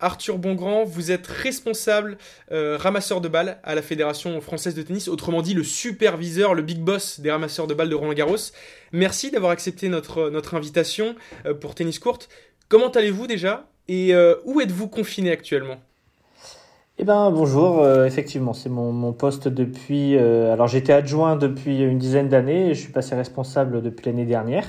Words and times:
Arthur 0.00 0.38
Bongrand, 0.38 0.84
vous 0.84 1.10
êtes 1.10 1.26
responsable 1.26 2.18
euh, 2.52 2.76
ramasseur 2.78 3.20
de 3.20 3.28
balles 3.28 3.58
à 3.64 3.74
la 3.74 3.82
Fédération 3.82 4.40
française 4.40 4.74
de 4.74 4.82
tennis, 4.82 5.08
autrement 5.08 5.42
dit 5.42 5.54
le 5.54 5.64
superviseur, 5.64 6.54
le 6.54 6.62
big 6.62 6.78
boss 6.78 7.20
des 7.20 7.32
ramasseurs 7.32 7.66
de 7.66 7.74
balles 7.74 7.88
de 7.88 7.94
Roland 7.94 8.12
Garros. 8.12 8.36
Merci 8.92 9.30
d'avoir 9.30 9.50
accepté 9.50 9.88
notre, 9.88 10.30
notre 10.30 10.54
invitation 10.54 11.16
euh, 11.46 11.54
pour 11.54 11.74
Tennis 11.74 11.98
Courte. 11.98 12.28
Comment 12.68 12.90
allez-vous 12.90 13.26
déjà 13.26 13.66
et 13.88 14.14
euh, 14.14 14.36
où 14.44 14.60
êtes-vous 14.60 14.86
confiné 14.86 15.32
actuellement? 15.32 15.76
Eh 17.00 17.04
ben 17.04 17.30
bonjour, 17.30 17.88
effectivement 18.04 18.52
c'est 18.52 18.68
mon, 18.68 18.90
mon, 18.90 19.12
poste 19.12 19.46
depuis. 19.46 20.18
Alors 20.18 20.66
j'étais 20.66 20.92
adjoint 20.92 21.36
depuis 21.36 21.78
une 21.80 21.96
dizaine 21.96 22.28
d'années, 22.28 22.74
je 22.74 22.80
suis 22.80 22.90
passé 22.90 23.14
responsable 23.14 23.82
depuis 23.82 24.06
l'année 24.06 24.24
dernière. 24.24 24.66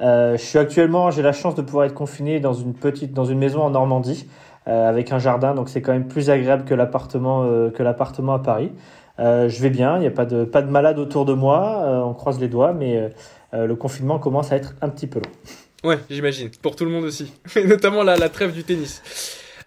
Je 0.00 0.38
suis 0.38 0.58
actuellement, 0.58 1.10
j'ai 1.10 1.20
la 1.20 1.32
chance 1.32 1.54
de 1.54 1.60
pouvoir 1.60 1.84
être 1.84 1.92
confiné 1.92 2.40
dans 2.40 2.54
une 2.54 2.72
petite, 2.72 3.12
dans 3.12 3.26
une 3.26 3.38
maison 3.38 3.60
en 3.60 3.68
Normandie 3.68 4.26
avec 4.68 5.12
un 5.12 5.18
jardin, 5.18 5.54
donc 5.54 5.68
c'est 5.68 5.80
quand 5.80 5.92
même 5.92 6.08
plus 6.08 6.30
agréable 6.30 6.64
que 6.64 6.74
l'appartement 6.74 7.70
que 7.70 7.82
l'appartement 7.82 8.34
à 8.34 8.38
Paris. 8.38 8.72
je 9.18 9.62
vais 9.62 9.70
bien, 9.70 9.96
il 9.96 10.00
n'y 10.00 10.06
a 10.06 10.10
pas 10.10 10.26
de 10.26 10.44
pas 10.44 10.62
de 10.62 10.70
malade 10.70 10.98
autour 10.98 11.24
de 11.24 11.32
moi, 11.32 12.02
on 12.06 12.12
croise 12.12 12.38
les 12.38 12.48
doigts, 12.48 12.72
mais 12.72 13.10
le 13.52 13.74
confinement 13.76 14.18
commence 14.18 14.52
à 14.52 14.56
être 14.56 14.74
un 14.82 14.90
petit 14.90 15.06
peu 15.06 15.20
long. 15.20 15.88
Ouais, 15.90 15.98
j'imagine, 16.10 16.50
pour 16.62 16.76
tout 16.76 16.84
le 16.84 16.90
monde 16.90 17.04
aussi, 17.04 17.32
notamment 17.64 18.02
la, 18.02 18.16
la 18.16 18.28
trêve 18.28 18.52
du 18.52 18.62
tennis. 18.62 19.02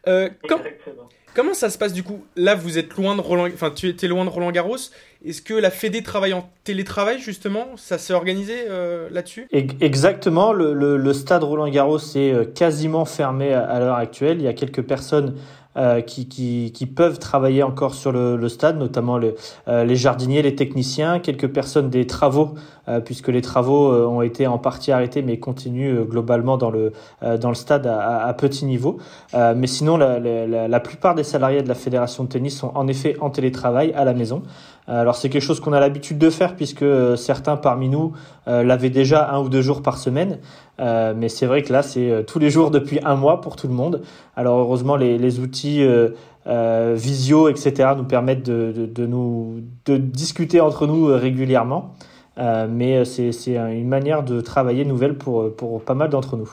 Quand... 0.05 0.59
Comment 1.33 1.53
ça 1.53 1.69
se 1.69 1.77
passe 1.77 1.93
du 1.93 2.03
coup 2.03 2.25
Là, 2.35 2.55
vous 2.55 2.77
êtes 2.77 2.93
loin 2.95 3.15
de 3.15 3.21
Roland, 3.21 3.47
enfin, 3.53 3.71
tu 3.71 3.87
étais 3.87 4.07
loin 4.07 4.25
de 4.25 4.29
Roland 4.29 4.51
Garros. 4.51 4.75
Est-ce 5.23 5.41
que 5.41 5.53
la 5.53 5.69
Fédé 5.69 6.03
travaille 6.03 6.33
en 6.33 6.49
télétravail 6.65 7.19
justement? 7.19 7.67
Ça 7.77 7.97
s'est 7.97 8.13
organisé 8.13 8.53
euh, 8.69 9.07
là-dessus? 9.11 9.47
Exactement. 9.51 10.51
Le, 10.51 11.13
stade 11.13 11.43
Roland 11.43 11.69
Garros 11.69 11.99
est 11.99 12.33
euh, 12.33 12.43
quasiment 12.43 13.05
fermé 13.05 13.53
à 13.53 13.79
l'heure 13.79 13.95
actuelle. 13.95 14.39
Il 14.39 14.43
y 14.43 14.47
a 14.49 14.53
quelques 14.53 14.81
personnes 14.81 15.35
euh, 15.77 16.01
qui, 16.01 16.27
qui, 16.27 16.73
qui, 16.73 16.85
peuvent 16.85 17.17
travailler 17.17 17.63
encore 17.63 17.93
sur 17.93 18.11
le, 18.11 18.35
le 18.35 18.49
stade, 18.49 18.77
notamment 18.77 19.17
le, 19.17 19.35
euh, 19.69 19.85
les 19.85 19.95
jardiniers, 19.95 20.41
les 20.41 20.53
techniciens, 20.53 21.19
quelques 21.19 21.47
personnes 21.47 21.89
des 21.89 22.05
travaux, 22.05 22.55
euh, 22.89 22.99
puisque 22.99 23.29
les 23.29 23.41
travaux 23.41 23.89
ont 23.93 24.21
été 24.21 24.47
en 24.47 24.57
partie 24.57 24.91
arrêtés, 24.91 25.21
mais 25.21 25.39
continuent 25.39 26.03
globalement 26.03 26.57
dans 26.57 26.71
le, 26.71 26.91
dans 27.21 27.47
le 27.47 27.55
stade 27.55 27.87
à, 27.87 28.25
à 28.25 28.33
petit 28.33 28.65
niveau. 28.65 28.97
mais 29.33 29.67
sinon, 29.67 29.95
la, 29.95 30.19
la, 30.19 30.67
la, 30.67 30.79
plupart 30.81 31.15
des 31.15 31.23
salariés 31.23 31.61
de 31.61 31.69
la 31.69 31.75
fédération 31.75 32.25
de 32.25 32.29
tennis 32.29 32.57
sont 32.57 32.71
en 32.75 32.87
effet 32.87 33.15
en 33.21 33.29
télétravail 33.29 33.93
à 33.93 34.03
la 34.03 34.13
maison. 34.13 34.43
Alors 34.91 35.15
c'est 35.15 35.29
quelque 35.29 35.41
chose 35.41 35.59
qu'on 35.59 35.73
a 35.73 35.79
l'habitude 35.79 36.17
de 36.17 36.29
faire 36.29 36.55
puisque 36.55 36.85
certains 37.15 37.55
parmi 37.55 37.87
nous 37.87 38.13
l'avaient 38.45 38.89
déjà 38.89 39.31
un 39.31 39.39
ou 39.39 39.47
deux 39.49 39.61
jours 39.61 39.81
par 39.81 39.97
semaine. 39.97 40.39
Euh, 40.81 41.13
mais 41.15 41.29
c'est 41.29 41.45
vrai 41.45 41.61
que 41.61 41.71
là, 41.71 41.83
c'est 41.83 42.09
euh, 42.09 42.23
tous 42.23 42.39
les 42.39 42.49
jours 42.49 42.71
depuis 42.71 42.99
un 43.03 43.15
mois 43.15 43.41
pour 43.41 43.55
tout 43.55 43.67
le 43.67 43.73
monde. 43.73 44.01
Alors 44.35 44.59
heureusement, 44.59 44.95
les, 44.95 45.39
outils 45.39 45.83
euh, 45.83 46.09
euh, 46.47 46.95
visio, 46.97 47.49
etc., 47.49 47.91
nous 47.95 48.03
permettent 48.03 48.43
de, 48.43 48.71
de, 48.71 49.05
nous 49.05 49.61
de 49.85 49.97
discuter 49.97 50.59
entre 50.59 50.87
nous 50.87 51.05
régulièrement. 51.05 51.95
Euh, 52.37 52.67
mais 52.69 53.05
c'est 53.05 53.55
une 53.55 53.89
manière 53.89 54.23
de 54.23 54.41
travailler 54.41 54.85
nouvelle 54.85 55.17
pour, 55.17 55.53
pour 55.55 55.83
pas 55.83 55.93
mal 55.93 56.09
d'entre 56.09 56.37
nous. 56.37 56.49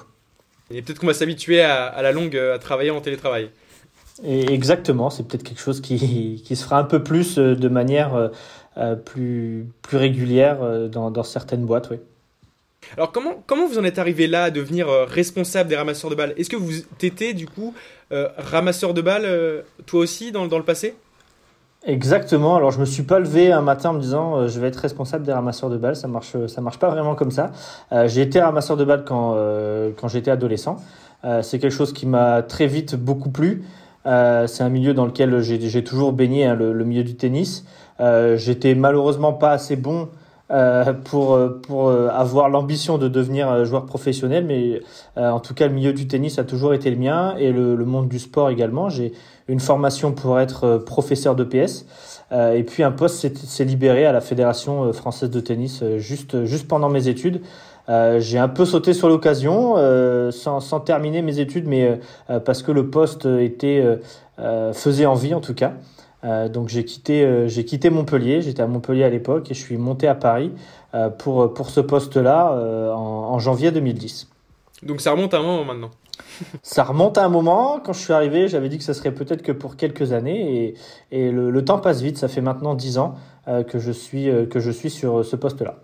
Et 0.71 0.83
peut-être 0.83 0.99
qu'on 0.99 1.07
va 1.07 1.15
s'habituer 1.15 1.63
à, 1.63 2.03
la 2.03 2.13
longue 2.13 2.37
à 2.37 2.59
travailler 2.59 2.91
en 2.91 3.01
télétravail. 3.01 3.49
Et 4.25 4.53
exactement, 4.53 5.11
c'est 5.11 5.27
peut-être 5.27 5.45
quelque 5.45 5.61
chose 5.61 5.81
qui, 5.81 6.43
qui 6.45 6.57
se 6.57 6.65
fera 6.65 6.79
un 6.79 6.85
peu 6.85 7.03
plus 7.03 7.37
de 7.37 7.69
manière 7.69 8.31
euh, 8.77 8.97
plus, 8.97 9.67
plus 9.83 9.97
régulière 9.97 10.89
dans, 10.89 11.11
dans 11.11 11.23
certaines 11.23 11.65
boîtes, 11.65 11.91
oui. 11.91 11.99
Alors 12.97 13.13
comment, 13.13 13.43
comment 13.47 13.67
vous 13.67 13.79
en 13.79 13.85
êtes 13.85 13.99
arrivé 13.99 14.27
là 14.27 14.45
à 14.45 14.51
devenir 14.51 14.89
euh, 14.89 15.05
responsable 15.05 15.69
des 15.69 15.77
ramasseurs 15.77 16.11
de 16.11 16.15
balles? 16.15 16.35
Est-ce 16.37 16.49
que 16.49 16.57
vous 16.57 16.73
étiez 17.03 17.35
du 17.35 17.47
coup 17.47 17.75
euh, 18.13 18.29
ramasseur 18.39 18.95
de 18.95 19.03
balles 19.03 19.25
euh, 19.25 19.63
toi 19.87 20.01
aussi 20.01 20.33
dans, 20.33 20.47
dans, 20.47 20.59
le 20.59 20.65
passé? 20.65 20.95
Exactement. 21.85 22.57
Alors 22.57 22.71
je 22.71 22.81
me 22.81 22.85
suis 22.85 23.03
pas 23.03 23.19
levé 23.19 23.53
un 23.53 23.61
matin 23.61 23.91
en 23.91 23.95
me 23.95 24.01
disant 24.01 24.37
euh, 24.37 24.49
je 24.49 24.59
vais 24.59 24.69
être 24.69 24.77
responsable 24.77 25.25
des 25.25 25.33
ramasseurs 25.33 25.71
de 25.71 25.77
balles. 25.77 25.97
Ça 25.97 26.09
marche, 26.09 26.35
ça 26.47 26.61
marche 26.61 26.79
pas 26.79 26.89
vraiment 26.89 27.15
comme 27.15 27.31
ça. 27.31 27.53
Euh, 27.93 28.09
j'ai 28.09 28.23
été 28.23 28.41
ramasseur 28.41 28.77
de 28.77 28.85
balles 28.85 29.05
quand 29.05 29.37
quand 29.97 30.09
j'étais 30.09 30.31
adolescent. 30.31 30.77
c'est 31.43 31.59
quelque 31.59 31.75
chose 31.75 31.93
qui 31.93 32.07
m'a 32.07 32.43
très 32.43 32.67
vite 32.67 32.95
beaucoup 32.95 33.31
plu. 33.31 33.65
C'est 34.47 34.63
un 34.63 34.69
milieu 34.71 34.95
dans 34.95 35.07
lequel 35.07 35.41
j'ai 35.41 35.85
toujours 35.85 36.13
baigné 36.13 36.47
hein, 36.47 36.55
le, 36.55 36.85
milieu 36.85 37.05
du 37.05 37.15
tennis. 37.15 37.65
j'étais 38.01 38.75
malheureusement 38.75 39.33
pas 39.33 39.51
assez 39.51 39.77
bon 39.77 40.09
euh, 40.51 40.95
pour, 40.95 41.39
pour 41.61 41.89
euh, 41.89 42.09
avoir 42.09 42.49
l'ambition 42.49 42.97
de 42.97 43.07
devenir 43.07 43.51
euh, 43.51 43.65
joueur 43.67 43.85
professionnel, 43.85 44.47
mais 44.47 44.81
en 45.17 45.41
tout 45.41 45.53
cas 45.53 45.67
le 45.67 45.75
milieu 45.75 45.93
du 45.93 46.07
tennis 46.07 46.39
a 46.39 46.45
toujours 46.45 46.73
été 46.73 46.91
le 46.91 46.97
mien 46.97 47.35
et 47.39 47.53
le, 47.53 47.77
le 47.77 47.85
monde 47.85 48.09
du 48.09 48.19
sport 48.19 48.49
également. 48.49 48.89
J'ai 48.89 49.13
une 49.47 49.61
formation 49.61 50.13
pour 50.13 50.41
être 50.41 50.79
professeur 50.79 51.35
de 51.35 51.45
PS 51.45 51.87
et 52.33 52.63
puis 52.63 52.83
un 52.83 52.91
poste 52.93 53.37
s'est 53.37 53.65
libéré 53.65 54.05
à 54.07 54.13
la 54.13 54.21
Fédération 54.21 54.93
française 54.93 55.31
de 55.31 55.41
tennis 55.41 55.83
juste, 55.97 56.45
juste 56.45 56.69
pendant 56.69 56.89
mes 56.91 57.09
études. 57.09 57.41
Euh, 57.89 58.21
j'ai 58.21 58.39
un 58.39 58.49
peu 58.49 58.65
sauté 58.65 58.93
sur 58.93 59.09
l'occasion, 59.09 59.75
euh, 59.77 60.31
sans, 60.31 60.61
sans, 60.61 60.81
terminer 60.81 61.23
mes 61.23 61.41
études, 61.41 61.67
mais 61.67 61.99
euh, 62.29 62.41
parce 62.41 62.63
que 62.63 62.73
le 62.73 62.91
poste 62.91 63.27
était 63.27 63.85
faisait 64.73 65.07
envie 65.07 65.35
en 65.35 65.41
tout 65.41 65.55
cas. 65.55 65.73
Donc 66.23 66.69
j'ai 66.69 66.85
quitté, 66.85 67.49
j'ai 67.49 67.65
quitté 67.65 67.91
Montpellier, 67.91 68.43
j'étais 68.43 68.63
à 68.63 68.67
Montpellier 68.67 69.05
à 69.05 69.09
l'époque 69.09 69.51
et 69.51 69.55
je 69.55 69.61
suis 69.61 69.77
monté 69.77 70.07
à 70.07 70.15
Paris 70.15 70.53
pour, 71.19 71.55
pour 71.55 71.71
ce 71.71 71.81
poste-là 71.81 72.53
en, 72.95 72.99
en, 72.99 73.39
janvier 73.39 73.71
2010. 73.71 74.29
Donc 74.83 75.01
ça 75.01 75.13
remonte 75.13 75.35
à 75.35 75.39
un 75.39 75.43
moment 75.43 75.65
maintenant 75.65 75.91
Ça 76.63 76.85
remonte 76.85 77.19
à 77.19 77.25
un 77.25 77.29
moment. 77.29 77.81
Quand 77.85 77.93
je 77.93 78.01
suis 78.01 78.13
arrivé, 78.13 78.49
j'avais 78.49 78.69
dit 78.69 78.79
que 78.79 78.85
ça 78.85 78.95
serait 78.95 79.13
peut-être 79.13 79.43
que 79.43 79.53
pour 79.53 79.77
quelques 79.77 80.13
années 80.13 80.67
et, 80.67 80.75
et 81.11 81.31
le, 81.31 81.51
le, 81.51 81.65
temps 81.65 81.79
passe 81.79 82.01
vite. 82.01 82.19
Ça 82.19 82.29
fait 82.29 82.41
maintenant 82.41 82.75
dix 82.75 82.99
ans 82.99 83.15
que, 83.47 83.79
je 83.79 83.93
suis, 83.93 84.29
que 84.51 84.61
je 84.61 84.71
suis 84.71 84.91
sur 84.91 85.25
ce 85.25 85.37
poste-là 85.37 85.77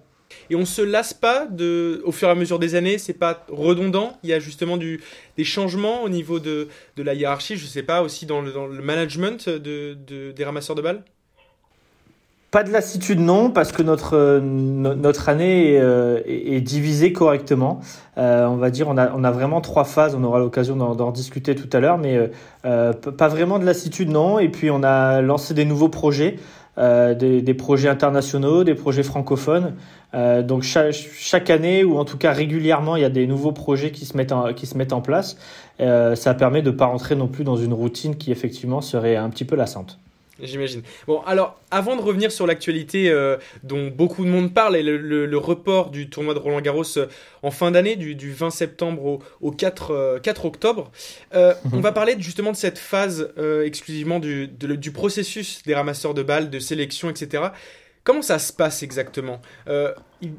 et 0.50 0.56
on 0.56 0.65
se 0.65 0.83
lasse 0.83 1.15
pas 1.15 1.47
de, 1.47 2.03
au 2.05 2.12
fur 2.12 2.28
et 2.28 2.31
à 2.31 2.34
mesure 2.34 2.59
des 2.59 2.75
années, 2.75 2.99
c'est 2.99 3.12
pas 3.12 3.45
redondant. 3.49 4.19
Il 4.22 4.31
y 4.31 4.33
a 4.33 4.39
justement 4.39 4.77
du, 4.77 5.00
des 5.37 5.45
changements 5.45 6.03
au 6.03 6.09
niveau 6.09 6.39
de, 6.39 6.69
de 6.97 7.03
la 7.03 7.15
hiérarchie, 7.15 7.56
je 7.56 7.67
sais 7.67 7.83
pas, 7.83 8.03
aussi 8.03 8.27
dans 8.27 8.41
le, 8.41 8.53
management 8.83 9.49
de, 9.49 9.95
de, 9.95 10.33
des 10.33 10.45
ramasseurs 10.45 10.77
de 10.77 10.83
balles 10.83 11.03
pas 12.55 12.62
de 12.62 12.71
lassitude 12.71 13.19
non, 13.19 13.50
parce 13.50 13.72
que 13.72 13.83
notre 13.83 14.39
notre 14.39 15.28
année 15.28 15.72
est, 15.72 15.81
euh, 15.81 16.61
divisée 16.61 17.12
correctement. 17.12 17.81
Euh, 18.16 18.47
on 18.47 18.55
va 18.55 18.71
dire, 18.71 18.87
on 18.89 18.97
a 18.97 19.11
on 19.12 19.25
a 19.25 19.33
vraiment 19.33 19.61
trois 19.61 19.83
phases. 19.83 20.15
On 20.15 20.22
aura 20.22 20.39
l'occasion 20.39 20.77
d'en 20.77 21.11
discuter 21.11 21.56
tout 21.56 21.69
à 21.77 21.81
l'heure, 21.81 21.99
mais 21.99 22.31
euh, 22.65 22.93
pas 22.93 23.27
vraiment 23.27 23.59
de 23.59 23.65
lassitude 23.65 24.09
non. 24.09 24.39
Et 24.39 24.51
puis 24.51 24.71
on 24.71 24.84
a 24.84 25.21
lancé 25.21 25.53
des 25.53 25.65
nouveaux 25.65 25.89
projets. 25.89 26.37
Euh, 26.76 27.14
des, 27.14 27.40
des, 27.40 27.54
projets 27.54 27.88
internationaux, 27.88 28.64
des 28.64 28.74
projets 28.74 29.04
francophones. 29.04 29.74
Euh, 30.12 30.42
donc 30.42 30.64
chaque, 30.64 30.92
chaque, 30.92 31.48
année 31.48 31.84
ou 31.84 31.98
en 31.98 32.04
tout 32.04 32.18
cas 32.18 32.32
régulièrement, 32.32 32.96
il 32.96 33.02
y 33.02 33.04
a 33.04 33.10
des 33.10 33.28
nouveaux 33.28 33.52
projets 33.52 33.92
qui 33.92 34.04
se 34.04 34.16
mettent 34.16 34.32
en, 34.32 34.52
qui 34.52 34.66
se 34.66 34.76
mettent 34.76 34.92
en 34.92 35.00
place. 35.00 35.36
Euh, 35.80 36.16
ça 36.16 36.34
permet 36.34 36.62
de 36.62 36.72
pas 36.72 36.86
rentrer 36.86 37.14
non 37.14 37.28
plus 37.28 37.44
dans 37.44 37.56
une 37.56 37.72
routine 37.72 38.16
qui 38.16 38.32
effectivement 38.32 38.80
serait 38.80 39.14
un 39.14 39.30
petit 39.30 39.44
peu 39.44 39.54
lassante. 39.54 40.00
J'imagine. 40.43 40.83
Bon, 41.06 41.21
alors, 41.21 41.61
avant 41.71 41.97
de 41.97 42.03
revenir 42.03 42.33
sur 42.33 42.47
l'actualité 42.47 43.09
euh, 43.09 43.37
dont 43.62 43.89
beaucoup 43.89 44.25
de 44.25 44.31
monde 44.31 44.53
parle 44.53 44.77
et 44.77 44.83
le, 44.83 44.97
le, 44.97 45.27
le 45.27 45.39
report 45.39 45.91
du 45.91 46.11
tournoi 46.11 46.34
de 46.34 46.41
Roland 46.41 46.60
Garros 46.60 46.98
euh, 46.98 47.07
en 47.42 47.53
fin 47.53 47.71
d'année, 47.71 47.95
du, 47.95 48.16
du, 48.16 48.33
20 48.33 48.51
septembre 48.51 49.04
au, 49.04 49.22
au 49.41 49.53
4, 49.53 49.91
euh, 49.92 50.19
4, 50.19 50.45
octobre, 50.45 50.91
mmh. 51.33 51.39
on 51.72 51.81
va 51.81 51.92
parler 51.92 52.16
justement 52.19 52.51
de 52.51 52.57
cette 52.57 52.78
phase 52.78 53.33
exclusivement 53.65 54.19
du, 54.19 54.48
de, 54.48 54.75
du 54.75 54.91
processus 54.91 55.63
des 55.63 55.75
ramasseurs 55.75 56.15
de 56.15 56.22
balles, 56.22 56.51
de 56.51 56.59
sélection, 56.59 57.10
etc. 57.10 57.45
Comment 58.03 58.22
ça 58.22 58.39
se 58.39 58.53
passe 58.53 58.83
exactement? 58.83 59.41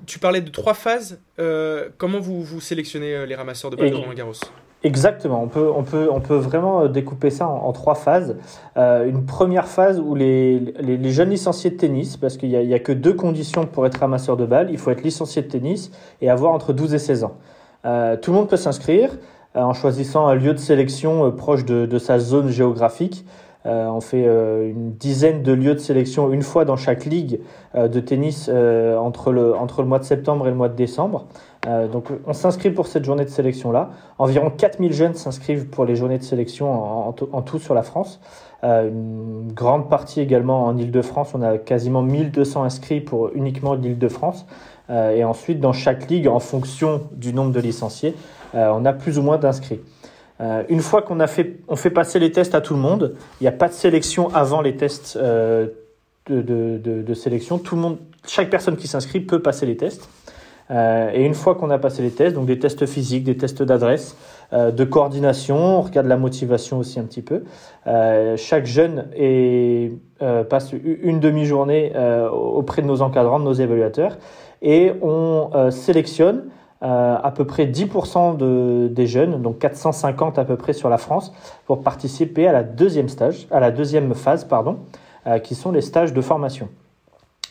Tu 0.06 0.20
parlais 0.20 0.42
de 0.42 0.50
trois 0.50 0.74
phases. 0.74 1.20
comment 1.98 2.20
vous, 2.20 2.44
vous 2.44 2.62
sélectionnez 2.62 3.26
les 3.26 3.36
ramasseurs 3.36 3.72
de 3.72 3.76
balles 3.76 3.92
de 3.92 3.96
Roland 3.96 4.14
Garros? 4.14 4.34
Exactement, 4.86 5.42
on 5.42 5.48
peut, 5.48 5.68
on, 5.76 5.82
peut, 5.82 6.10
on 6.12 6.22
peut 6.22 6.36
vraiment 6.36 6.88
découper 6.88 7.32
ça 7.32 7.48
en, 7.48 7.72
trois 7.72 7.96
phases. 7.96 8.38
Euh, 8.78 9.10
une 9.10 9.26
première 9.26 9.68
phase 9.68 10.00
où 10.00 10.14
les, 10.14 10.60
les, 10.60 11.10
jeunes 11.10 11.32
licenciés 11.32 11.72
de 11.72 11.76
tennis, 11.76 12.18
parce 12.18 12.38
qu'il 12.38 12.50
n'y 12.50 12.72
a, 12.72 12.76
a, 12.76 12.80
que 12.80 12.92
deux 12.92 13.16
conditions 13.16 13.66
pour 13.66 13.88
être 13.88 13.96
ramasseur 13.96 14.38
de 14.38 14.46
balles, 14.46 14.68
il 14.70 14.78
faut 14.78 14.92
être 14.92 15.02
licencié 15.02 15.42
de 15.42 15.48
tennis 15.48 15.90
et 16.22 16.30
avoir 16.30 16.52
entre 16.52 16.72
12 16.72 16.94
et 16.94 17.00
16 17.00 17.24
ans. 17.24 17.38
Euh, 17.86 18.16
tout 18.16 18.30
le 18.30 18.38
monde 18.38 18.48
peut 18.48 18.58
s'inscrire 18.58 19.18
euh, 19.56 19.62
en 19.62 19.74
choisissant 19.74 20.28
un 20.28 20.36
lieu 20.36 20.54
de 20.54 20.60
sélection 20.60 21.26
euh, 21.26 21.32
proche 21.32 21.66
de, 21.66 21.88
de, 21.88 21.98
sa 21.98 22.20
zone 22.20 22.50
géographique. 22.50 23.26
on 23.66 24.02
fait 24.02 24.26
une 24.26 24.92
dizaine 24.92 25.42
de 25.42 25.52
lieux 25.52 25.74
de 25.74 25.80
sélection 25.80 26.32
une 26.32 26.44
fois 26.44 26.66
dans 26.66 26.76
chaque 26.76 27.06
ligue 27.06 27.40
de 27.74 28.00
tennis 28.00 28.48
entre, 28.48 29.32
le, 29.32 29.56
entre 29.56 29.82
le 29.82 29.88
mois 29.88 29.98
de 29.98 30.04
septembre 30.04 30.46
et 30.46 30.52
le 30.52 30.56
mois 30.56 30.70
de 30.70 30.76
décembre. 30.76 31.26
Donc 31.66 32.10
on 32.26 32.34
s'inscrit 32.34 32.70
pour 32.70 32.88
cette 32.88 33.06
journée 33.06 33.26
de 33.26 33.30
sélection-là. 33.30 33.90
Environ 34.20 34.50
4000 34.50 34.94
jeunes 34.94 35.14
s'inscrivent 35.16 35.68
pour 35.68 35.86
les 35.86 35.96
journées 35.96 36.18
de 36.18 36.24
sélection 36.24 36.72
en, 37.08 37.12
tout 37.14 37.60
sur 37.60 37.74
la 37.74 37.84
France. 37.84 38.20
une 38.64 39.52
grande 39.54 39.90
partie 39.90 40.22
également 40.22 40.66
en 40.66 40.78
Ile-de-France. 40.78 41.32
On 41.34 41.42
a 41.42 41.58
quasiment 41.58 42.02
1200 42.02 42.64
inscrits 42.64 43.02
pour 43.02 43.32
uniquement 43.34 43.74
l'Île-de-France. 43.74 44.46
et 44.90 45.24
ensuite, 45.24 45.60
dans 45.60 45.74
chaque 45.74 46.10
ligue, 46.10 46.28
en 46.28 46.40
fonction 46.40 47.02
du 47.12 47.34
nombre 47.34 47.52
de 47.52 47.60
licenciés, 47.60 48.16
on 48.54 48.86
a 48.86 48.94
plus 48.94 49.18
ou 49.18 49.24
moins 49.24 49.38
d'inscrits. 49.38 49.82
Euh, 50.42 50.64
une 50.68 50.82
fois 50.82 51.02
qu'on 51.02 51.20
a 51.20 51.28
fait, 51.28 51.64
passer 51.94 52.20
les 52.20 52.32
tests 52.32 52.56
à 52.56 52.62
tout 52.62 52.74
le 52.74 52.80
monde, 52.80 53.16
il 53.40 53.44
n'y 53.44 53.48
a 53.48 53.54
pas 53.54 53.68
de 53.68 53.74
sélection 53.74 54.34
avant 54.34 54.62
les 54.62 54.76
tests 54.76 55.16
euh, 55.16 55.68
de, 56.28 56.42
de, 56.42 56.78
de, 57.02 57.14
sélection. 57.14 57.58
Tout 57.58 57.76
le 57.76 57.82
monde, 57.82 57.98
chaque 58.28 58.50
personne 58.50 58.76
qui 58.76 58.88
s'inscrit 58.88 59.22
peut 59.22 59.42
passer 59.42 59.66
les 59.66 59.78
tests. 59.78 60.10
Euh, 60.72 61.12
et 61.14 61.24
une 61.24 61.34
fois 61.34 61.56
qu'on 61.56 61.70
a 61.70 61.78
passé 61.78 62.02
les 62.02 62.12
tests, 62.12 62.36
donc 62.36 62.46
des 62.46 62.60
tests 62.60 62.86
physiques, 62.86 63.24
des 63.24 63.38
tests 63.38 63.62
d'adresse, 63.62 64.18
euh, 64.54 64.72
de 64.72 64.84
coordination, 64.84 65.58
on 65.58 65.82
regarde 65.82 66.08
la 66.08 66.18
motivation 66.18 66.80
aussi 66.80 67.00
un 67.00 67.04
petit 67.04 67.22
peu. 67.22 67.44
Euh, 67.88 68.36
chaque 68.38 68.66
jeune 68.66 69.06
passe 70.50 70.74
une 70.74 71.20
demi-journée 71.20 71.94
auprès 72.32 72.82
de 72.82 72.88
nos 72.88 73.02
encadrants, 73.02 73.40
de 73.40 73.46
nos 73.46 73.54
évaluateurs, 73.54 74.18
et 74.62 74.94
on 75.02 75.50
sélectionne 75.72 76.46
à 76.82 77.32
peu 77.36 77.46
près 77.46 77.66
10% 77.66 78.38
de, 78.38 78.88
des 78.88 79.08
jeunes, 79.08 79.42
donc 79.42 79.60
450 79.60 80.40
à 80.40 80.46
peu 80.46 80.56
près 80.56 80.74
sur 80.74 80.90
la 80.90 80.98
France, 80.98 81.34
pour 81.66 81.82
participer 81.82 82.48
à 82.48 82.54
la 82.54 82.64
deuxième 82.64 83.10
stage, 83.10 83.48
à 83.52 83.60
la 83.60 83.72
deuxième 83.72 84.14
phase, 84.14 84.46
pardon, 84.46 84.78
qui 85.44 85.54
sont 85.54 85.72
les 85.72 85.82
stages 85.82 86.14
de 86.14 86.22
formation. 86.22 86.70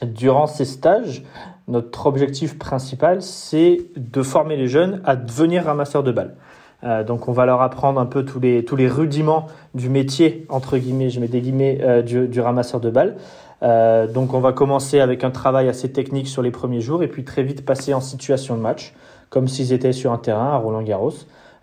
Durant 0.02 0.46
ces 0.46 0.64
stages, 0.64 1.22
notre 1.68 2.06
objectif 2.06 2.58
principal, 2.58 3.22
c'est 3.22 3.78
de 3.96 4.22
former 4.22 4.56
les 4.56 4.66
jeunes 4.66 5.00
à 5.04 5.16
devenir 5.16 5.64
ramasseurs 5.64 6.02
de 6.02 6.12
balles. 6.12 6.34
Euh, 6.82 7.04
donc 7.04 7.28
on 7.28 7.32
va 7.32 7.46
leur 7.46 7.62
apprendre 7.62 8.00
un 8.00 8.06
peu 8.06 8.24
tous 8.24 8.40
les, 8.40 8.88
rudiments 8.88 9.46
du 9.74 9.88
métier, 9.88 10.44
entre 10.48 10.76
guillemets, 10.76 11.10
je 11.10 11.20
mets 11.20 11.28
des 11.28 11.40
guillemets, 11.40 12.02
du, 12.02 12.28
du, 12.28 12.40
ramasseur 12.40 12.80
de 12.80 12.90
balles. 12.90 13.16
donc 14.12 14.34
on 14.34 14.40
va 14.40 14.52
commencer 14.52 15.00
avec 15.00 15.24
un 15.24 15.30
travail 15.30 15.68
assez 15.68 15.90
technique 15.90 16.28
sur 16.28 16.42
les 16.42 16.50
premiers 16.50 16.80
jours 16.80 17.02
et 17.02 17.08
puis 17.08 17.24
très 17.24 17.42
vite 17.42 17.64
passer 17.64 17.94
en 17.94 18.00
situation 18.00 18.56
de 18.56 18.60
match 18.60 18.94
comme 19.34 19.48
s'ils 19.48 19.72
étaient 19.72 19.92
sur 19.92 20.12
un 20.12 20.18
terrain 20.18 20.52
à 20.52 20.56
Roland 20.56 20.82
Garros. 20.82 21.12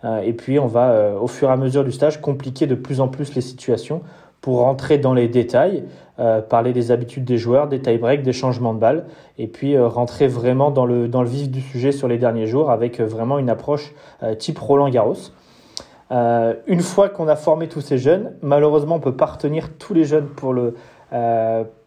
Euh, 0.04 0.20
et 0.20 0.34
puis 0.34 0.58
on 0.58 0.66
va, 0.66 0.90
euh, 0.90 1.18
au 1.18 1.26
fur 1.26 1.48
et 1.48 1.52
à 1.52 1.56
mesure 1.56 1.84
du 1.84 1.92
stage, 1.92 2.20
compliquer 2.20 2.66
de 2.66 2.74
plus 2.74 3.00
en 3.00 3.08
plus 3.08 3.34
les 3.34 3.40
situations 3.40 4.02
pour 4.42 4.58
rentrer 4.58 4.98
dans 4.98 5.14
les 5.14 5.26
détails, 5.26 5.84
euh, 6.22 6.40
parler 6.40 6.72
des 6.72 6.90
habitudes 6.90 7.24
des 7.24 7.36
joueurs, 7.36 7.68
des 7.68 7.80
tie-breaks, 7.80 8.22
des 8.22 8.32
changements 8.32 8.72
de 8.72 8.78
balles, 8.78 9.04
et 9.38 9.46
puis 9.46 9.78
rentrer 9.78 10.28
vraiment 10.28 10.70
dans 10.70 10.86
le, 10.86 11.08
dans 11.08 11.22
le 11.22 11.28
vif 11.28 11.50
du 11.50 11.60
sujet 11.60 11.92
sur 11.92 12.08
les 12.08 12.16
derniers 12.16 12.46
jours 12.46 12.70
avec 12.70 13.00
vraiment 13.00 13.38
une 13.38 13.50
approche 13.50 13.92
type 14.38 14.58
Roland 14.58 14.88
Garros. 14.88 15.32
une 16.10 16.80
fois 16.80 17.08
qu'on 17.08 17.28
a 17.28 17.36
formé 17.36 17.68
tous 17.68 17.80
ces 17.80 17.98
jeunes, 17.98 18.32
malheureusement 18.40 18.94
on 18.94 18.98
ne 18.98 19.04
peut 19.04 19.16
pas 19.16 19.26
retenir 19.26 19.70
tous 19.78 19.94
les 19.94 20.04
jeunes 20.04 20.28
pour 20.28 20.52
le, 20.52 20.74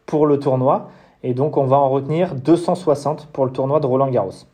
pour 0.06 0.28
le 0.28 0.40
tournoi, 0.40 0.90
et 1.24 1.34
donc 1.34 1.58
on 1.58 1.66
va 1.66 1.78
en 1.78 1.90
retenir 1.90 2.36
260 2.36 3.28
pour 3.32 3.46
le 3.46 3.52
tournoi 3.52 3.80
de 3.80 3.88
Roland 3.88 4.10
Garros. 4.10 4.46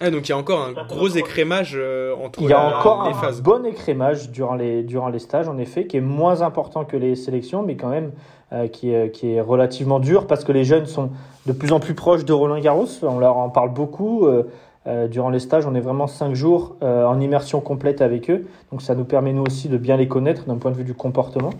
Ah, 0.00 0.10
donc 0.10 0.26
il 0.26 0.30
y 0.30 0.32
a 0.32 0.36
encore 0.36 0.60
un 0.60 0.72
gros 0.72 1.08
écrémage 1.08 1.74
euh, 1.76 2.16
entre 2.16 2.42
Il 2.42 2.48
y 2.48 2.52
a 2.52 2.78
encore 2.78 3.02
un 3.02 3.32
bon 3.40 3.64
écrémage 3.64 4.30
durant 4.30 4.54
les, 4.54 4.82
durant 4.82 5.08
les 5.08 5.20
stages, 5.20 5.48
en 5.48 5.56
effet, 5.56 5.86
qui 5.86 5.96
est 5.96 6.02
moins 6.02 6.42
important 6.42 6.84
que 6.84 6.96
les 6.96 7.14
sélections, 7.14 7.62
mais 7.62 7.76
quand 7.76 7.90
même 7.90 8.10
euh, 8.54 8.68
qui, 8.68 8.90
est, 8.90 9.40
relativement 9.40 10.00
dur 10.00 10.26
parce 10.26 10.44
que 10.44 10.52
les 10.52 10.64
jeunes 10.64 10.86
sont 10.86 11.10
de 11.46 11.52
plus 11.52 11.72
en 11.72 11.80
plus 11.80 11.94
proches 11.94 12.24
de 12.24 12.32
Roland 12.32 12.58
Garros. 12.58 12.86
On 13.02 13.18
leur 13.18 13.36
en 13.36 13.50
parle 13.50 13.74
beaucoup. 13.74 14.26
Euh, 14.26 15.08
durant 15.08 15.30
les 15.30 15.40
stages, 15.40 15.66
on 15.66 15.74
est 15.74 15.80
vraiment 15.80 16.06
cinq 16.06 16.34
jours 16.34 16.76
en 16.82 17.18
immersion 17.20 17.60
complète 17.60 18.02
avec 18.02 18.30
eux. 18.30 18.46
Donc 18.70 18.82
ça 18.82 18.94
nous 18.94 19.04
permet 19.04 19.32
nous 19.32 19.44
aussi 19.44 19.68
de 19.68 19.78
bien 19.78 19.96
les 19.96 20.08
connaître 20.08 20.44
d'un 20.44 20.56
point 20.56 20.70
de 20.70 20.76
vue 20.76 20.84
du 20.84 20.94
comportement. 20.94 21.50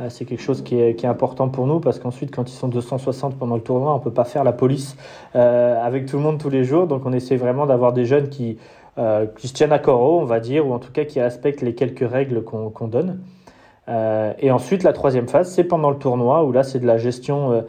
Euh, 0.00 0.08
c'est 0.08 0.24
quelque 0.24 0.42
chose 0.42 0.62
qui 0.62 0.76
est, 0.76 1.04
important 1.04 1.48
pour 1.48 1.66
nous 1.66 1.80
parce 1.80 1.98
qu'ensuite, 1.98 2.34
quand 2.34 2.48
ils 2.50 2.54
sont 2.54 2.68
260 2.68 3.36
pendant 3.36 3.56
le 3.56 3.62
tournoi, 3.62 3.92
on 3.92 3.98
ne 3.98 4.02
peut 4.02 4.12
pas 4.12 4.24
faire 4.24 4.44
la 4.44 4.52
police 4.52 4.96
euh, 5.34 5.82
avec 5.82 6.06
tout 6.06 6.16
le 6.16 6.22
monde 6.22 6.38
tous 6.38 6.50
les 6.50 6.64
jours. 6.64 6.86
Donc, 6.86 7.04
on 7.04 7.12
essaie 7.12 7.36
vraiment 7.36 7.66
d'avoir 7.66 7.92
des 7.92 8.04
jeunes 8.06 8.28
qui, 8.28 8.58
euh, 8.98 9.26
qui 9.38 9.48
se 9.48 9.52
tiennent 9.52 9.72
à 9.72 9.78
corps, 9.78 10.00
on 10.00 10.24
va 10.24 10.40
dire, 10.40 10.66
ou 10.66 10.72
en 10.72 10.78
tout 10.78 10.92
cas 10.92 11.04
qui 11.04 11.20
respectent 11.20 11.62
les 11.62 11.74
quelques 11.74 12.08
règles 12.08 12.42
qu'on 12.44 12.88
donne. 12.88 13.20
Et 14.38 14.50
ensuite, 14.50 14.82
la 14.82 14.92
troisième 14.92 15.28
phase, 15.28 15.50
c'est 15.50 15.64
pendant 15.64 15.90
le 15.90 15.96
tournoi, 15.96 16.44
où 16.44 16.52
là, 16.52 16.62
c'est 16.62 16.78
de 16.78 16.86
la 16.86 16.96
gestion 16.96 17.64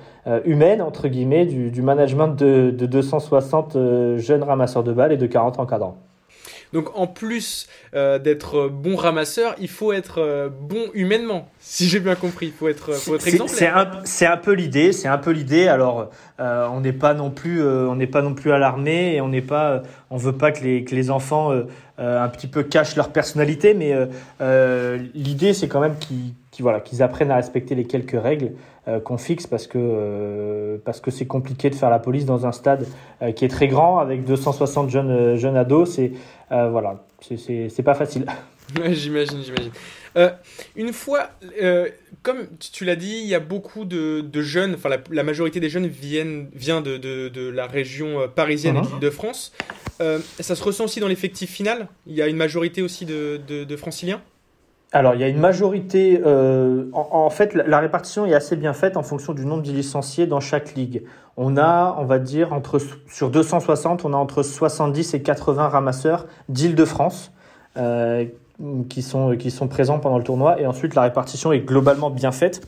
humaine, 0.45 0.81
entre 0.81 1.07
guillemets, 1.07 1.45
du, 1.45 1.81
management 1.81 2.27
de, 2.27 2.71
de 2.71 2.85
260 2.85 3.77
jeunes 4.18 4.44
ramasseurs 4.44 4.83
de 4.83 4.94
balles 4.94 5.12
et 5.12 5.18
de 5.18 5.25
40 5.25 5.59
encadrants. 5.59 5.97
Donc 6.73 6.97
en 6.97 7.07
plus 7.07 7.68
euh, 7.94 8.19
d'être 8.19 8.69
bon 8.69 8.95
ramasseur, 8.95 9.56
il 9.59 9.68
faut 9.68 9.91
être 9.91 10.21
euh, 10.21 10.50
bon 10.50 10.85
humainement, 10.94 11.50
si 11.59 11.88
j'ai 11.88 12.00
bien 12.00 12.15
compris. 12.15 12.47
Il 12.47 12.53
faut 12.53 12.69
être, 12.69 12.94
faut 12.94 13.15
être 13.15 13.27
exemplaire. 13.27 14.01
C'est 14.06 14.25
un, 14.25 14.38
peu 14.38 14.53
l'idée. 14.53 14.94
C'est 14.94 15.07
un 15.07 15.18
peu 15.18 15.31
l'idée. 15.31 15.68
Alors 15.68 16.09
euh, 16.39 16.68
on 16.71 16.81
n'est 16.81 16.94
pas 16.94 17.13
non 17.13 17.31
plus, 17.31 17.63
on 17.63 17.95
n'est 17.95 18.07
pas 18.07 18.21
non 18.21 18.33
plus 18.33 18.51
alarmé 18.51 19.15
et 19.15 19.21
on 19.21 19.29
n'est 19.29 19.41
pas, 19.41 19.83
on 20.09 20.18
veut 20.18 20.38
pas 20.38 20.51
que 20.51 20.63
les, 20.63 20.83
que 20.83 20.95
les 20.95 21.12
enfants 21.12 21.51
un 21.97 22.27
petit 22.29 22.47
peu 22.47 22.63
cachent 22.63 22.95
leur 22.95 23.09
personnalité, 23.09 23.73
mais 23.73 23.95
l'idée 25.13 25.53
c'est 25.53 25.68
quand 25.68 25.81
même 25.81 25.97
qu'ils 25.97 26.33
voilà, 26.61 26.79
qu'ils 26.79 27.03
apprennent 27.03 27.31
à 27.31 27.35
respecter 27.35 27.75
les 27.75 27.85
quelques 27.85 28.21
règles 28.21 28.51
euh, 28.87 28.99
qu'on 28.99 29.17
fixe 29.17 29.45
parce 29.45 29.67
que 29.67 29.77
euh, 29.77 30.77
parce 30.83 30.99
que 31.01 31.11
c'est 31.11 31.27
compliqué 31.27 31.69
de 31.69 31.75
faire 31.75 31.89
la 31.89 31.99
police 31.99 32.25
dans 32.25 32.47
un 32.47 32.51
stade 32.51 32.87
euh, 33.21 33.31
qui 33.31 33.45
est 33.45 33.49
très 33.49 33.67
grand 33.67 33.99
avec 33.99 34.25
260 34.25 34.89
jeunes 34.89 35.35
jeunes 35.35 35.57
ados. 35.57 35.91
C'est 35.91 36.13
voilà, 36.49 37.05
c'est 37.19 37.83
pas 37.83 37.93
facile. 37.93 38.25
j'imagine, 38.91 39.43
j'imagine. 39.43 39.71
une 40.75 40.93
fois, 40.93 41.29
comme 42.23 42.47
tu 42.59 42.85
l'as 42.85 42.95
dit, 42.95 43.19
il 43.21 43.27
y 43.27 43.35
a 43.35 43.39
beaucoup 43.39 43.85
de, 43.85 44.21
de 44.21 44.41
jeunes, 44.41 44.73
enfin 44.75 44.89
la, 45.11 45.23
majorité 45.23 45.59
des 45.59 45.69
jeunes 45.69 45.87
viennent 45.87 46.49
vient 46.53 46.81
de, 46.81 46.97
de, 46.97 47.29
de 47.29 47.49
la 47.49 47.67
région 47.67 48.27
parisienne 48.33 48.77
et 48.77 48.99
de 48.99 49.09
France. 49.09 49.53
ça 49.99 50.55
se 50.55 50.63
ressent 50.63 50.85
aussi 50.85 50.99
dans 50.99 51.07
l'effectif 51.07 51.51
final? 51.51 51.87
Il 52.07 52.15
y 52.15 52.21
a 52.21 52.27
une 52.27 52.37
majorité 52.37 52.81
aussi 52.81 53.05
de, 53.05 53.39
de 53.47 53.75
franciliens? 53.75 54.21
Alors, 54.93 55.15
il 55.15 55.21
y 55.21 55.23
a 55.23 55.29
une 55.29 55.39
majorité. 55.39 56.21
Euh, 56.25 56.85
en, 56.93 57.29
fait, 57.29 57.53
la, 57.53 57.79
répartition 57.79 58.25
est 58.25 58.33
assez 58.33 58.57
bien 58.57 58.73
faite 58.73 58.97
en 58.97 59.03
fonction 59.03 59.33
du 59.33 59.45
nombre 59.45 59.63
de 59.63 59.71
licenciés 59.71 60.27
dans 60.27 60.41
chaque 60.41 60.75
ligue. 60.75 61.03
On 61.38 61.55
a, 61.55 61.95
on 61.97 62.03
va 62.03 62.19
dire, 62.19 62.51
entre, 62.51 62.77
sur 63.07 63.29
260, 63.29 64.03
on 64.03 64.13
a 64.13 64.17
entre 64.17 64.43
70 64.43 65.13
et 65.13 65.21
80 65.21 65.69
ramasseurs 65.69 66.27
d'Île-de-France 66.49 67.31
euh, 67.77 68.25
qui, 68.89 69.01
sont, 69.01 69.37
qui 69.37 69.49
sont 69.49 69.69
présents 69.69 69.99
pendant 69.99 70.18
le 70.18 70.25
tournoi. 70.25 70.59
Et 70.59 70.66
ensuite, 70.66 70.94
la 70.94 71.04
répartition 71.04 71.54
est 71.54 71.61
globalement 71.61 72.09
bien 72.09 72.33
faite 72.33 72.66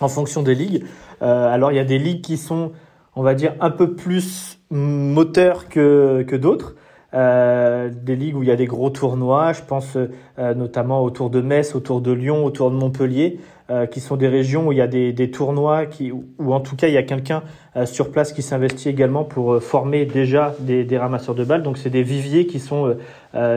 en 0.00 0.08
fonction 0.08 0.42
des 0.42 0.54
ligues. 0.54 0.84
Euh, 1.22 1.48
alors, 1.48 1.72
il 1.72 1.76
y 1.76 1.80
a 1.80 1.84
des 1.84 1.98
ligues 1.98 2.20
qui 2.20 2.36
sont, 2.36 2.72
on 3.14 3.22
va 3.22 3.32
dire, 3.32 3.54
un 3.60 3.70
peu 3.70 3.94
plus 3.94 4.58
moteurs 4.70 5.70
que, 5.70 6.22
que 6.28 6.36
d'autres. 6.36 6.74
Euh, 7.14 7.88
des 7.94 8.16
ligues 8.16 8.36
où 8.36 8.42
il 8.42 8.48
y 8.48 8.52
a 8.52 8.56
des 8.56 8.66
gros 8.66 8.90
tournois. 8.90 9.52
Je 9.52 9.62
pense 9.62 9.96
euh, 9.96 10.54
notamment 10.54 11.02
autour 11.02 11.30
de 11.30 11.40
Metz, 11.40 11.74
autour 11.74 12.00
de 12.00 12.10
Lyon, 12.10 12.44
autour 12.44 12.70
de 12.70 12.76
Montpellier, 12.76 13.38
euh, 13.70 13.86
qui 13.86 14.00
sont 14.00 14.16
des 14.16 14.26
régions 14.26 14.66
où 14.66 14.72
il 14.72 14.78
y 14.78 14.82
a 14.82 14.88
des, 14.88 15.12
des 15.12 15.30
tournois, 15.30 15.86
qui, 15.86 16.10
ou 16.10 16.52
en 16.52 16.60
tout 16.60 16.74
cas 16.74 16.88
il 16.88 16.94
y 16.94 16.98
a 16.98 17.04
quelqu'un 17.04 17.42
sur 17.84 18.10
place 18.10 18.32
qui 18.32 18.40
s'investit 18.40 18.88
également 18.88 19.22
pour 19.22 19.62
former 19.62 20.06
déjà 20.06 20.54
des, 20.60 20.82
des, 20.82 20.98
ramasseurs 20.98 21.34
de 21.34 21.44
balles. 21.44 21.62
Donc 21.62 21.78
c'est 21.78 21.90
des 21.90 22.02
viviers 22.02 22.46
qui 22.46 22.58
sont 22.58 22.96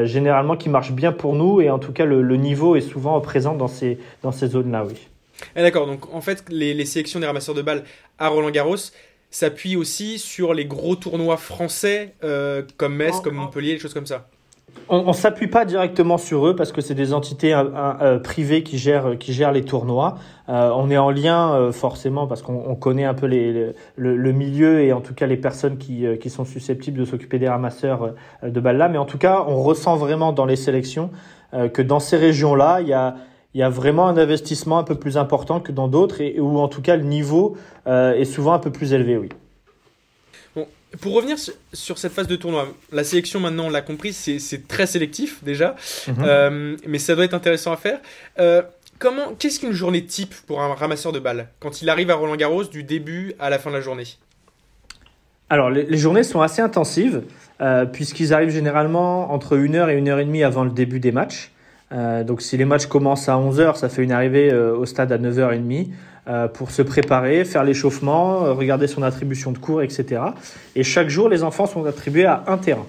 généralement 0.04 0.58
qui 0.58 0.68
marchent 0.68 0.92
bien 0.92 1.14
pour 1.14 1.36
nous 1.36 1.62
et 1.62 1.70
en 1.70 1.80
tout 1.80 1.94
cas 1.94 2.04
le, 2.04 2.22
le 2.22 2.36
niveau 2.36 2.76
est 2.76 2.82
souvent 2.82 3.20
présent 3.22 3.56
dans 3.56 3.70
ces, 3.70 3.98
dans 4.22 4.34
ces 4.34 4.48
zones-là, 4.48 4.84
oui. 4.86 5.08
Ah, 5.56 5.62
d'accord, 5.62 5.88
donc 5.88 6.14
en 6.14 6.20
fait 6.20 6.44
les, 6.50 6.74
les 6.74 6.86
sélections 6.86 7.22
des 7.22 7.26
ramasseurs 7.26 7.56
de 7.56 7.62
balles 7.62 7.86
à 8.18 8.28
Roland 8.28 8.50
Garros, 8.50 8.76
s'appuie 9.30 9.76
aussi 9.76 10.20
sur 10.20 10.54
les 10.54 10.66
gros 10.66 10.96
tournois 10.96 11.38
français 11.38 12.16
euh, 12.24 12.64
comme 12.78 12.96
Metz, 12.96 13.20
comme 13.22 13.36
Montpellier, 13.36 13.74
des 13.74 13.80
choses 13.80 13.94
comme 13.94 14.08
ça 14.08 14.28
on 14.88 15.08
ne 15.08 15.14
s'appuie 15.14 15.48
pas 15.48 15.66
directement 15.66 16.20
sur 16.20 16.48
eux 16.48 16.56
parce 16.56 16.72
que 16.72 16.82
c'est 16.82 16.94
des 16.94 17.12
entités 17.14 17.54
euh, 17.54 17.64
euh, 18.02 18.20
privées 18.20 18.62
qui 18.64 18.78
gèrent, 18.78 19.18
qui 19.20 19.34
gèrent 19.34 19.52
les 19.52 19.64
tournois. 19.64 20.18
on 20.48 20.90
est 20.92 20.98
en 20.98 21.10
lien 21.10 21.72
forcément 21.72 22.28
parce 22.28 22.44
qu'on 22.44 22.76
connaît 22.76 23.04
un 23.04 23.16
peu 23.16 23.26
les, 23.26 23.74
le, 23.98 24.32
milieu 24.32 24.82
et 24.82 24.94
en 24.94 25.02
tout 25.02 25.14
cas 25.16 25.26
les 25.26 25.38
personnes 25.38 25.78
qui, 25.78 26.06
qui 26.20 26.30
sont 26.30 26.46
susceptibles 26.46 27.00
de 27.00 27.06
s'occuper 27.06 27.40
des 27.40 27.50
ramasseurs 27.50 28.14
de 28.44 28.60
balles 28.60 28.78
là. 28.78 28.90
Mais 28.90 29.00
en 29.00 29.06
tout 29.06 29.18
cas, 29.18 29.44
on 29.48 29.62
ressent 29.62 29.96
vraiment 29.96 30.34
dans 30.34 30.46
les 30.46 30.56
sélections 30.56 31.10
que 31.52 31.82
dans 31.82 32.00
ces 32.00 32.18
régions-là, 32.18 32.82
il 32.82 32.88
y 32.88 32.94
a, 32.94 33.16
il 33.54 33.60
y 33.60 33.64
a 33.64 33.70
vraiment 33.70 34.08
un 34.08 34.18
investissement 34.18 34.78
un 34.78 34.84
peu 34.84 34.96
plus 34.96 35.18
important 35.18 35.60
que 35.60 35.72
dans 35.72 35.88
d'autres 35.88 36.22
et 36.22 36.40
où 36.40 36.60
en 36.60 36.68
tout 36.68 36.82
cas 36.82 36.96
le 36.96 37.04
niveau 37.04 37.58
euh, 37.88 38.14
est 38.14 38.26
souvent 38.26 38.54
un 38.54 38.60
peu 38.60 38.72
plus 38.72 38.94
élevé, 38.94 39.18
oui. 39.18 39.30
Bon, 40.56 40.68
pour 41.02 41.14
revenir 41.14 41.38
sur 41.74 41.98
cette 41.98 42.12
phase 42.12 42.28
de 42.28 42.36
tournoi, 42.36 42.68
la 42.92 43.04
sélection 43.04 43.40
maintenant, 43.40 43.66
on 43.66 43.70
l'a 43.70 43.82
compris, 43.82 44.14
c'est 44.14 44.68
très 44.68 44.86
sélectif 44.86 45.44
déjà, 45.44 45.76
mhm. 46.08 46.16
euh, 46.22 46.78
mais 46.88 47.00
ça 47.00 47.16
doit 47.16 47.26
être 47.26 47.34
intéressant 47.34 47.72
à 47.72 47.78
faire. 47.78 48.00
Euh, 48.40 48.62
comment, 49.00 49.34
qu'est-ce 49.38 49.60
qu'une 49.60 49.72
journée 49.72 50.06
type 50.06 50.36
pour 50.46 50.62
un 50.62 50.74
ramasseur 50.76 51.12
de 51.12 51.20
balles 51.20 51.50
quand 51.60 51.82
il 51.82 51.90
arrive 51.90 52.12
à 52.12 52.16
Roland 52.16 52.36
Garros 52.36 52.66
du 52.66 52.84
début 52.84 53.34
à 53.40 53.50
la 53.50 53.58
fin 53.58 53.72
de 53.72 53.76
la 53.76 53.82
journée? 53.82 54.06
Alors, 55.50 55.72
les, 55.72 55.98
journées 55.98 56.22
sont 56.22 56.42
assez 56.42 56.62
intensives 56.62 57.24
euh, 57.60 57.86
puisqu'ils 57.86 58.34
arrivent 58.34 58.52
généralement 58.52 59.34
entre 59.34 59.58
1h 59.58 59.90
et 59.90 60.00
1h30 60.00 60.46
avant 60.46 60.64
le 60.64 60.70
début 60.70 61.00
des 61.00 61.12
matchs. 61.12 61.52
Euh, 61.92 62.24
donc, 62.24 62.42
si 62.42 62.58
les 62.58 62.66
matchs 62.66 62.86
commencent 62.86 63.30
à 63.30 63.36
11h, 63.36 63.76
ça 63.78 63.90
fait 63.90 64.04
une 64.04 64.12
arrivée 64.12 64.52
euh, 64.52 64.76
au 64.76 64.86
stade 64.86 65.12
à 65.12 65.18
9h30 65.18 65.88
pour 66.54 66.70
se 66.70 66.84
préparer, 66.84 67.44
faire 67.44 67.64
l'échauffement, 67.64 68.54
regarder 68.54 68.86
son 68.86 69.02
attribution 69.02 69.52
de 69.52 69.58
cours, 69.58 69.82
etc. 69.82 70.22
Et 70.76 70.84
chaque 70.84 71.10
jour, 71.10 71.28
les 71.28 71.42
enfants 71.42 71.66
sont 71.66 71.84
attribués 71.86 72.26
à 72.26 72.44
un 72.46 72.60
terrain. 72.60 72.86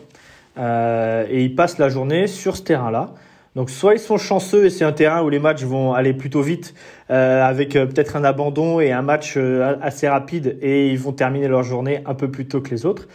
et 0.59 1.43
ils 1.43 1.55
passent 1.55 1.79
la 1.79 1.89
journée 1.89 2.27
sur 2.27 2.55
ce 2.55 2.63
terrain-là. 2.65 3.15
Donc 3.57 3.69
soit 3.69 3.95
ils 3.95 4.01
sont 4.01 4.17
chanceux 4.17 4.67
et 4.67 4.71
c'est 4.71 4.85
un 4.85 4.93
terrain 4.93 5.23
où 5.23 5.29
les 5.29 5.41
matchs 5.41 5.65
vont 5.65 5.93
aller 5.93 6.13
plutôt 6.13 6.41
vite 6.41 6.73
euh, 7.11 7.43
avec 7.43 7.75
euh, 7.75 7.85
peut-être 7.87 8.15
un 8.15 8.23
abandon 8.23 8.79
et 8.79 8.93
un 8.93 9.03
match 9.03 9.35
euh, 9.37 9.75
assez 9.83 10.07
rapide 10.07 10.57
et 10.63 10.91
ils 10.91 10.99
vont 10.99 11.13
terminer 11.13 11.49
leur 11.49 11.65
journée 11.65 12.01
un 12.07 12.15
peu 12.15 12.31
plus 12.31 12.47
tôt 12.47 12.61
que 12.61 12.71
les 12.71 12.87
autres. 12.87 13.09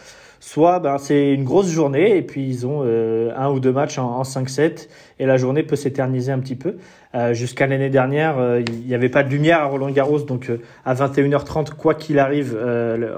Soit 0.48 0.78
ben, 0.78 0.96
c'est 0.98 1.32
une 1.32 1.42
grosse 1.42 1.68
journée 1.68 2.16
et 2.16 2.22
puis 2.22 2.46
ils 2.46 2.68
ont 2.68 2.82
un 2.82 3.50
ou 3.50 3.58
deux 3.58 3.72
matchs 3.72 3.98
en, 3.98 4.18
en 4.18 4.22
5-7 4.22 4.88
et 5.18 5.26
la 5.26 5.38
journée 5.38 5.64
peut 5.64 5.74
s'éterniser 5.74 6.30
un 6.30 6.38
petit 6.38 6.54
peu. 6.54 6.76
Jusqu'à 7.32 7.66
l'année 7.66 7.90
dernière, 7.90 8.36
il 8.60 8.86
n'y 8.86 8.94
avait 8.94 9.08
pas 9.08 9.24
de 9.24 9.28
lumière 9.28 9.60
à 9.60 9.64
Roland 9.64 9.90
Garros 9.90 10.20
donc 10.20 10.52
à 10.84 10.94
21h30 10.94 11.70
quoi 11.70 11.94
qu'il 11.94 12.20
arrive, 12.20 12.56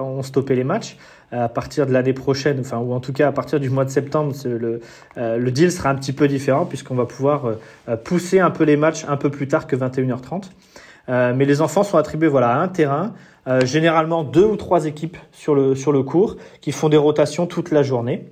on 0.01 0.23
stoppait 0.23 0.55
les 0.55 0.65
matchs 0.65 0.97
à 1.31 1.49
partir 1.49 1.87
de 1.87 1.93
l'année 1.93 2.13
prochaine, 2.13 2.61
enfin, 2.61 2.79
ou 2.79 2.93
en 2.93 3.01
tout 3.01 3.13
cas 3.13 3.29
à 3.29 3.33
partir 3.33 3.61
du 3.61 3.71
mois 3.71 3.85
de 3.85 3.91
septembre, 3.91 4.35
le, 4.45 4.81
euh, 5.19 5.37
le 5.37 5.51
deal 5.51 5.71
sera 5.71 5.91
un 5.91 5.95
petit 5.95 6.13
peu 6.13 6.27
différent 6.27 6.65
puisqu'on 6.65 6.95
va 6.95 7.05
pouvoir 7.05 7.45
euh, 7.89 7.97
pousser 7.97 8.41
un 8.41 8.51
peu 8.51 8.65
les 8.65 8.77
matchs 8.77 9.05
un 9.09 9.17
peu 9.17 9.31
plus 9.31 9.49
tard 9.49 9.67
que 9.67 9.77
21h30. 9.77 10.45
Euh, 11.09 11.33
mais 11.35 11.47
les 11.47 11.63
enfants 11.63 11.85
sont 11.85 11.97
attribués 11.97 12.29
voilà, 12.29 12.51
à 12.51 12.59
un 12.59 12.69
terrain, 12.69 13.15
généralement 13.65 14.25
deux 14.25 14.45
ou 14.45 14.57
trois 14.57 14.87
équipes 14.87 15.17
sur 15.33 15.55
le, 15.55 15.75
sur 15.75 15.93
le 15.93 16.03
cours 16.03 16.37
qui 16.61 16.73
font 16.73 16.89
des 16.89 16.97
rotations 16.97 17.47
toute 17.47 17.71
la 17.71 17.83
journée. 17.83 18.27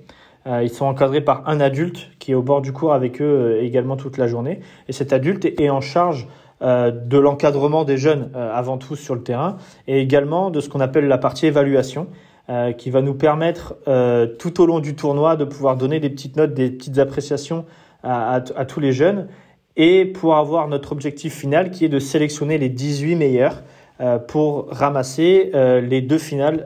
ils 0.45 0.69
sont 0.69 0.85
encadrés 0.85 1.21
par 1.21 1.47
un 1.47 1.59
adulte 1.59 2.09
qui 2.19 2.31
est 2.31 2.35
au 2.35 2.41
bord 2.41 2.61
du 2.61 2.71
cours 2.71 2.93
avec 2.93 3.21
eux 3.21 3.59
également 3.61 3.97
toute 3.97 4.17
la 4.17 4.27
journée. 4.27 4.59
Et 4.87 4.93
cet 4.93 5.13
adulte 5.13 5.45
est 5.45 5.69
en 5.69 5.81
charge 5.81 6.27
de 6.61 7.17
l'encadrement 7.17 7.83
des 7.83 7.97
jeunes 7.97 8.29
avant 8.35 8.77
tout 8.77 8.95
sur 8.95 9.15
le 9.15 9.23
terrain 9.23 9.57
et 9.87 9.99
également 10.01 10.51
de 10.51 10.59
ce 10.61 10.69
qu'on 10.69 10.81
appelle 10.81 11.07
la 11.07 11.17
partie 11.17 11.47
évaluation. 11.47 12.07
Euh, 12.49 12.71
qui 12.71 12.91
va 12.91 13.01
nous 13.01 13.13
permettre 13.13 13.75
euh, 13.89 14.25
tout 14.25 14.61
au 14.61 14.65
long 14.65 14.79
du 14.79 14.95
tournoi 14.95 15.35
de 15.35 15.43
pouvoir 15.43 15.75
donner 15.75 15.99
des 15.99 16.09
petites 16.09 16.37
notes, 16.37 16.53
des 16.53 16.69
petites 16.69 16.97
appréciations 16.97 17.65
à, 18.03 18.39
tous 18.65 18.79
les 18.79 18.93
jeunes 18.93 19.27
et 19.75 20.05
pour 20.05 20.37
avoir 20.37 20.69
notre 20.69 20.93
objectif 20.93 21.35
final 21.35 21.71
qui 21.71 21.83
est 21.83 21.89
de 21.89 21.99
sélectionner 21.99 22.57
les 22.57 22.69
18 22.69 23.17
meilleurs 23.17 23.63
euh, 23.99 24.19
pour 24.19 24.67
ramasser 24.69 25.51
les 25.53 26.01
deux 26.01 26.17
finales 26.17 26.65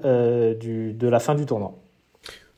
du, 0.59 0.93
de 0.93 1.07
la 1.07 1.19
fin 1.19 1.35
du 1.35 1.45
tournoi. 1.45 1.73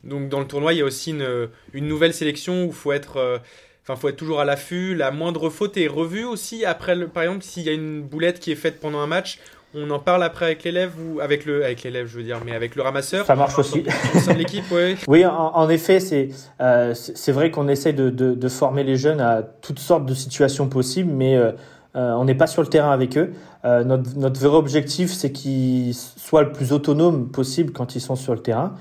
Donc 0.03 0.29
dans 0.29 0.39
le 0.39 0.47
tournoi, 0.47 0.73
il 0.73 0.79
y 0.79 0.81
a 0.81 0.85
aussi 0.85 1.11
une, 1.11 1.49
une 1.73 1.87
nouvelle 1.87 2.13
sélection 2.13 2.65
où 2.65 2.67
il 2.67 2.73
faut 2.73 2.91
être... 2.91 3.41
Enfin, 3.85 3.99
faut 3.99 4.07
être 4.07 4.15
toujours 4.15 4.39
à 4.39 4.45
l'affût. 4.45 4.95
La 4.95 5.11
moindre 5.11 5.49
faute 5.49 5.75
est 5.75 5.87
revue 5.87 6.23
aussi. 6.23 6.63
Après, 6.63 6.97
par 7.07 7.23
exemple, 7.23 7.43
s'il 7.43 7.63
y 7.63 7.69
a 7.69 7.73
une 7.73 8.01
boulette 8.01 8.39
qui 8.39 8.49
est 8.49 8.55
faite 8.55 8.79
pendant 8.79 8.99
un 8.99 9.07
match, 9.07 9.39
on 9.75 9.89
en 9.89 9.99
parle 9.99 10.23
après 10.23 10.45
avec 10.45 10.63
l'élève 10.63 10.91
ou 10.99 11.19
avec 11.19 11.45
le 11.45 11.63
avec 11.63 11.83
l'élève 11.83 12.07
je 12.07 12.17
veux 12.17 12.23
dire 12.23 12.39
mais 12.45 12.53
avec 12.53 12.75
le 12.75 12.83
ramasseur 12.83 13.25
ça 13.25 13.35
marche 13.35 13.57
aussi 13.57 13.83
l'équipe 14.37 14.63
oui 14.71 14.95
oui 15.07 15.25
en, 15.25 15.69
effet 15.69 15.99
c'est 15.99 16.29
euh, 16.61 16.93
c'est 16.93 17.31
vrai 17.31 17.49
qu'on 17.49 17.67
essaie 17.67 17.93
de, 17.93 18.09
de, 18.09 18.49
former 18.49 18.83
les 18.83 18.97
jeunes 18.97 19.21
à 19.21 19.41
toutes 19.41 19.79
sortes 19.79 20.05
de 20.05 20.13
situations 20.13 20.67
possibles 20.67 21.11
mais 21.11 21.35
euh, 21.35 21.51
euh, 21.95 22.13
on 22.13 22.25
n'est 22.25 22.35
pas 22.35 22.47
sur 22.47 22.61
le 22.61 22.67
terrain 22.67 22.91
avec 22.91 23.17
eux. 23.17 23.33
notre, 23.63 24.17
notre 24.17 24.39
vrai 24.39 24.57
objectif, 24.57 25.13
c'est 25.13 25.31
qu'ils 25.31 25.93
soient 25.93 26.43
le 26.43 26.51
plus 26.51 26.73
autonomes 26.73 27.29
possible 27.29 27.71
quand 27.71 27.95
ils 27.95 28.01
sont 28.01 28.15
sur 28.15 28.33
le 28.33 28.41
terrain. 28.41 28.73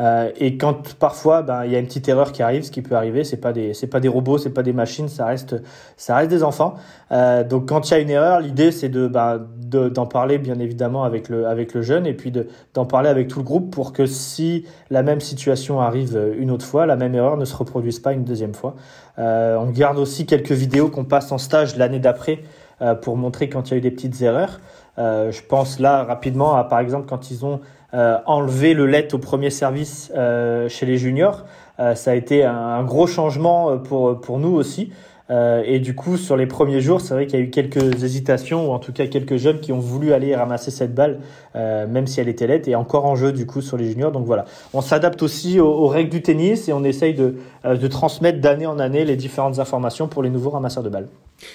Euh, 0.00 0.30
et 0.36 0.56
quand 0.56 0.94
parfois 0.96 1.42
ben 1.42 1.64
il 1.64 1.72
y 1.72 1.76
a 1.76 1.78
une 1.78 1.86
petite 1.86 2.08
erreur 2.08 2.32
qui 2.32 2.42
arrive, 2.42 2.62
ce 2.62 2.70
qui 2.70 2.80
peut 2.80 2.94
arriver, 2.94 3.22
c'est 3.24 3.36
pas 3.36 3.52
des 3.52 3.74
c'est 3.74 3.86
pas 3.86 4.00
des 4.00 4.08
robots, 4.08 4.38
c'est 4.38 4.50
pas 4.50 4.62
des 4.62 4.72
machines, 4.72 5.08
ça 5.08 5.26
reste 5.26 5.56
ça 5.96 6.16
reste 6.16 6.30
des 6.30 6.42
enfants. 6.42 6.74
Euh, 7.12 7.44
donc 7.44 7.68
quand 7.68 7.90
il 7.90 7.92
y 7.92 7.96
a 7.96 7.98
une 7.98 8.10
erreur, 8.10 8.40
l'idée 8.40 8.70
c'est 8.70 8.88
de 8.88 9.08
ben, 9.08 9.46
d'en 9.58 10.06
parler 10.06 10.38
bien 10.38 10.58
évidemment 10.58 11.04
avec 11.04 11.28
le 11.28 11.46
avec 11.46 11.74
le 11.74 11.82
jeune 11.82 12.06
et 12.06 12.14
puis 12.14 12.30
de 12.30 12.46
d'en 12.72 12.86
parler 12.86 13.08
avec 13.10 13.28
tout 13.28 13.40
le 13.40 13.44
groupe 13.44 13.70
pour 13.70 13.92
que 13.92 14.06
si 14.06 14.64
la 14.90 15.02
même 15.02 15.20
situation 15.20 15.80
arrive 15.80 16.18
une 16.38 16.50
autre 16.50 16.64
fois, 16.64 16.86
la 16.86 16.96
même 16.96 17.14
erreur 17.14 17.36
ne 17.36 17.44
se 17.44 17.54
reproduise 17.54 17.98
pas 17.98 18.12
une 18.12 18.24
deuxième 18.24 18.54
fois. 18.54 18.76
Euh, 19.18 19.56
on 19.56 19.66
garde 19.66 19.98
aussi 19.98 20.24
quelques 20.24 20.52
vidéos 20.52 20.88
qu'on 20.88 21.04
passe 21.04 21.30
en 21.30 21.38
stage 21.38 21.76
l'année 21.76 21.98
d'après 21.98 22.38
euh, 22.38 22.59
pour 23.02 23.16
montrer 23.16 23.48
quand 23.48 23.68
il 23.68 23.70
y 23.72 23.74
a 23.74 23.78
eu 23.78 23.80
des 23.80 23.90
petites 23.90 24.20
erreurs. 24.22 24.60
Euh, 24.98 25.30
je 25.32 25.42
pense 25.42 25.78
là 25.78 26.04
rapidement 26.04 26.56
à 26.56 26.64
par 26.64 26.80
exemple 26.80 27.06
quand 27.08 27.30
ils 27.30 27.44
ont 27.44 27.60
euh, 27.94 28.18
enlever 28.26 28.74
le 28.74 28.86
let 28.86 29.08
au 29.14 29.18
premier 29.18 29.50
service 29.50 30.12
euh, 30.14 30.68
chez 30.68 30.86
les 30.86 30.98
juniors. 30.98 31.44
Euh, 31.78 31.94
ça 31.94 32.12
a 32.12 32.14
été 32.14 32.44
un, 32.44 32.84
gros 32.84 33.06
changement 33.06 33.78
pour, 33.78 34.20
pour 34.20 34.38
nous 34.38 34.54
aussi. 34.54 34.92
Euh, 35.30 35.62
et 35.64 35.78
du 35.78 35.94
coup, 35.94 36.16
sur 36.16 36.36
les 36.36 36.46
premiers 36.46 36.80
jours, 36.80 37.00
c'est 37.00 37.14
vrai 37.14 37.26
qu'il 37.26 37.38
y 37.38 37.42
a 37.42 37.44
eu 37.44 37.50
quelques 37.50 38.02
hésitations, 38.02 38.68
ou 38.68 38.72
en 38.72 38.78
tout 38.78 38.92
cas 38.92 39.06
quelques 39.06 39.36
jeunes 39.36 39.60
qui 39.60 39.72
ont 39.72 39.78
voulu 39.78 40.12
aller 40.12 40.34
ramasser 40.34 40.70
cette 40.70 40.94
balle, 40.94 41.20
euh, 41.54 41.86
même 41.86 42.06
si 42.06 42.20
elle 42.20 42.28
était 42.28 42.46
laite, 42.46 42.66
et 42.66 42.74
encore 42.74 43.06
en 43.06 43.14
jeu 43.14 43.32
du 43.32 43.46
coup 43.46 43.60
sur 43.60 43.76
les 43.76 43.90
juniors. 43.90 44.10
Donc 44.10 44.26
voilà, 44.26 44.44
on 44.74 44.80
s'adapte 44.80 45.22
aussi 45.22 45.60
aux, 45.60 45.86
règles 45.86 46.10
du 46.10 46.22
tennis 46.22 46.68
et 46.68 46.72
on 46.72 46.84
essaye 46.84 47.14
de, 47.14 47.36
euh, 47.64 47.76
de 47.76 47.86
transmettre 47.86 48.40
d'année 48.40 48.66
en 48.66 48.78
année 48.78 49.04
les 49.04 49.16
différentes 49.16 49.58
informations 49.58 50.08
pour 50.08 50.22
les 50.22 50.30
nouveaux 50.30 50.50
ramasseurs 50.50 50.82
de 50.82 50.88
balles. 50.88 51.08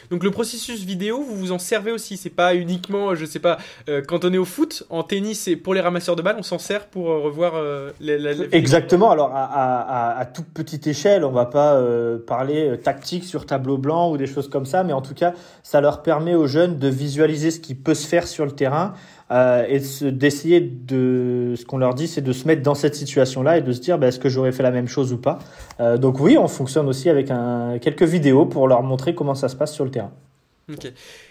Donc 0.09 0.23
le 0.23 0.31
processus 0.31 0.83
vidéo, 0.83 1.21
vous 1.21 1.35
vous 1.35 1.51
en 1.51 1.59
servez 1.59 1.91
aussi. 1.91 2.17
C'est 2.17 2.31
pas 2.31 2.55
uniquement, 2.55 3.13
je 3.13 3.23
sais 3.23 3.37
pas, 3.37 3.59
quand 4.07 4.25
on 4.25 4.33
est 4.33 4.37
au 4.39 4.45
foot, 4.45 4.83
en 4.89 5.03
tennis 5.03 5.47
et 5.47 5.55
pour 5.55 5.75
les 5.75 5.81
ramasseurs 5.81 6.15
de 6.15 6.23
balles, 6.23 6.37
on 6.39 6.43
s'en 6.43 6.57
sert 6.57 6.87
pour 6.87 7.05
revoir 7.05 7.53
les, 7.99 8.15
Exactement. 8.51 9.11
Alors 9.11 9.29
à, 9.35 9.43
à, 9.43 10.17
à, 10.17 10.25
toute 10.25 10.47
petite 10.47 10.87
échelle, 10.87 11.23
on 11.23 11.31
va 11.31 11.45
pas 11.45 11.79
parler 12.25 12.79
tactique 12.83 13.25
sur 13.25 13.45
blanc 13.65 14.11
ou 14.11 14.17
des 14.17 14.27
choses 14.27 14.49
comme 14.49 14.65
ça, 14.65 14.83
mais 14.83 14.93
en 14.93 15.01
tout 15.01 15.13
cas, 15.13 15.33
ça 15.63 15.81
leur 15.81 16.01
permet 16.01 16.35
aux 16.35 16.47
jeunes 16.47 16.77
de 16.77 16.87
visualiser 16.87 17.51
ce 17.51 17.59
qui 17.59 17.75
peut 17.75 17.93
se 17.93 18.07
faire 18.07 18.27
sur 18.27 18.45
le 18.45 18.51
terrain 18.51 18.93
euh, 19.31 19.65
et 19.67 19.81
d'essayer 20.11 20.61
de, 20.61 21.53
ce 21.55 21.65
qu'on 21.65 21.77
leur 21.77 21.95
dit, 21.95 22.07
c'est 22.07 22.21
de 22.21 22.33
se 22.33 22.47
mettre 22.47 22.61
dans 22.61 22.75
cette 22.75 22.95
situation-là 22.95 23.57
et 23.57 23.61
de 23.61 23.71
se 23.71 23.81
dire, 23.81 23.97
bah, 23.97 24.07
est-ce 24.07 24.19
que 24.19 24.29
j'aurais 24.29 24.51
fait 24.51 24.63
la 24.63 24.71
même 24.71 24.87
chose 24.87 25.11
ou 25.11 25.17
pas. 25.17 25.39
Euh, 25.79 25.97
donc 25.97 26.19
oui, 26.19 26.37
on 26.37 26.47
fonctionne 26.47 26.87
aussi 26.87 27.09
avec 27.09 27.31
quelques 27.81 28.03
vidéos 28.03 28.45
pour 28.45 28.67
leur 28.67 28.83
montrer 28.83 29.15
comment 29.15 29.35
ça 29.35 29.49
se 29.49 29.55
passe 29.55 29.73
sur 29.73 29.83
le 29.83 29.91
terrain. 29.91 30.11
Ok. 30.67 30.87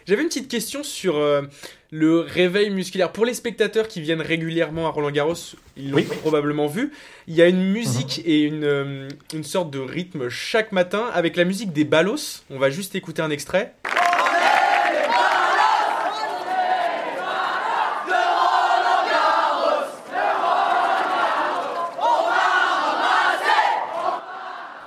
J'avais 0.07 0.23
une 0.23 0.29
petite 0.29 0.49
question 0.49 0.85
sur 0.85 1.17
euh, 1.17 1.43
le 1.91 2.21
réveil 2.21 2.71
musculaire. 2.71 3.11
Pour 3.11 3.25
les 3.25 3.35
spectateurs 3.35 3.89
qui 3.89 4.01
viennent 4.01 4.21
régulièrement 4.21 4.87
à 4.87 4.91
Roland 4.91 5.11
Garros, 5.11 5.35
ils 5.77 5.91
l'ont 5.91 6.05
probablement 6.21 6.69
vu. 6.69 6.93
Il 7.27 7.35
y 7.35 7.43
a 7.43 7.49
une 7.49 7.73
musique 7.73 8.19
mhm. 8.19 8.31
et 8.31 8.43
une, 8.43 8.65
euh, 8.65 9.09
une 9.33 9.43
sorte 9.43 9.71
de 9.71 9.81
rythme 9.81 10.29
chaque 10.29 10.71
matin 10.71 11.11
avec 11.13 11.35
la 11.35 11.45
musique 11.45 11.73
des 11.73 11.83
Ballos. 11.83 12.45
On 12.49 12.61
va 12.61 12.71
juste 12.71 12.95
écouter 12.95 13.23
un 13.23 13.31
extrait. 13.31 13.75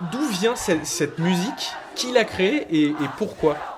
D'où 0.09 0.25
vient 0.39 0.55
cette, 0.55 0.85
cette 0.85 1.19
musique? 1.19 1.73
Qui 1.95 2.13
l'a 2.13 2.23
créée 2.23 2.65
et, 2.71 2.85
et 2.85 3.09
pourquoi? 3.17 3.76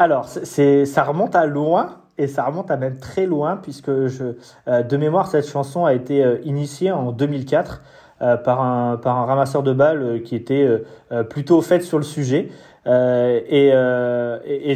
Alors, 0.00 0.26
c'est, 0.28 0.86
ça 0.86 1.04
remonte 1.04 1.36
à 1.36 1.44
loin 1.44 1.98
et 2.16 2.26
ça 2.26 2.44
remonte 2.44 2.70
à 2.70 2.78
même 2.78 2.96
très 2.96 3.26
loin 3.26 3.58
puisque 3.62 4.06
je, 4.06 4.32
euh, 4.66 4.82
de 4.82 4.96
mémoire, 4.96 5.26
cette 5.26 5.46
chanson 5.46 5.84
a 5.84 5.92
été 5.92 6.24
euh, 6.24 6.38
initiée 6.44 6.90
en 6.90 7.12
2004 7.12 7.82
euh, 8.22 8.38
par, 8.38 8.62
un, 8.62 8.96
par 8.96 9.18
un 9.18 9.26
ramasseur 9.26 9.62
de 9.62 9.74
balles 9.74 10.22
qui 10.24 10.34
était 10.36 10.66
plutôt 11.28 11.60
fait 11.60 11.82
sur 11.82 11.98
le 11.98 12.04
sujet. 12.04 12.48
Et, 12.86 13.72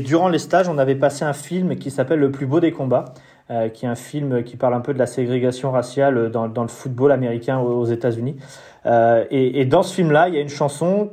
durant 0.05 0.29
les 0.29 0.39
stages, 0.39 0.69
on 0.69 0.77
avait 0.77 0.95
passé 0.95 1.25
un 1.25 1.33
film 1.33 1.77
qui 1.77 1.91
s'appelle 1.91 2.21
Le 2.21 2.31
plus 2.31 2.45
beau 2.45 2.61
des 2.61 2.73
combats. 2.73 3.07
qui 3.73 3.87
est 3.87 3.89
un 3.89 3.95
film 3.95 4.45
qui 4.45 4.59
parle 4.59 4.75
un 4.75 4.81
peu 4.81 4.93
de 4.93 4.99
la 4.99 5.07
ségrégation 5.07 5.71
raciale 5.71 6.31
dans, 6.31 6.63
le 6.63 6.69
football 6.69 7.13
américain 7.13 7.59
aux, 7.59 7.87
États-Unis. 7.87 8.37
et, 9.31 9.65
dans 9.65 9.83
ce 9.83 9.95
film-là, 9.95 10.29
il 10.29 10.35
y 10.35 10.39
a 10.39 10.43
une 10.43 10.51
chanson 10.51 11.11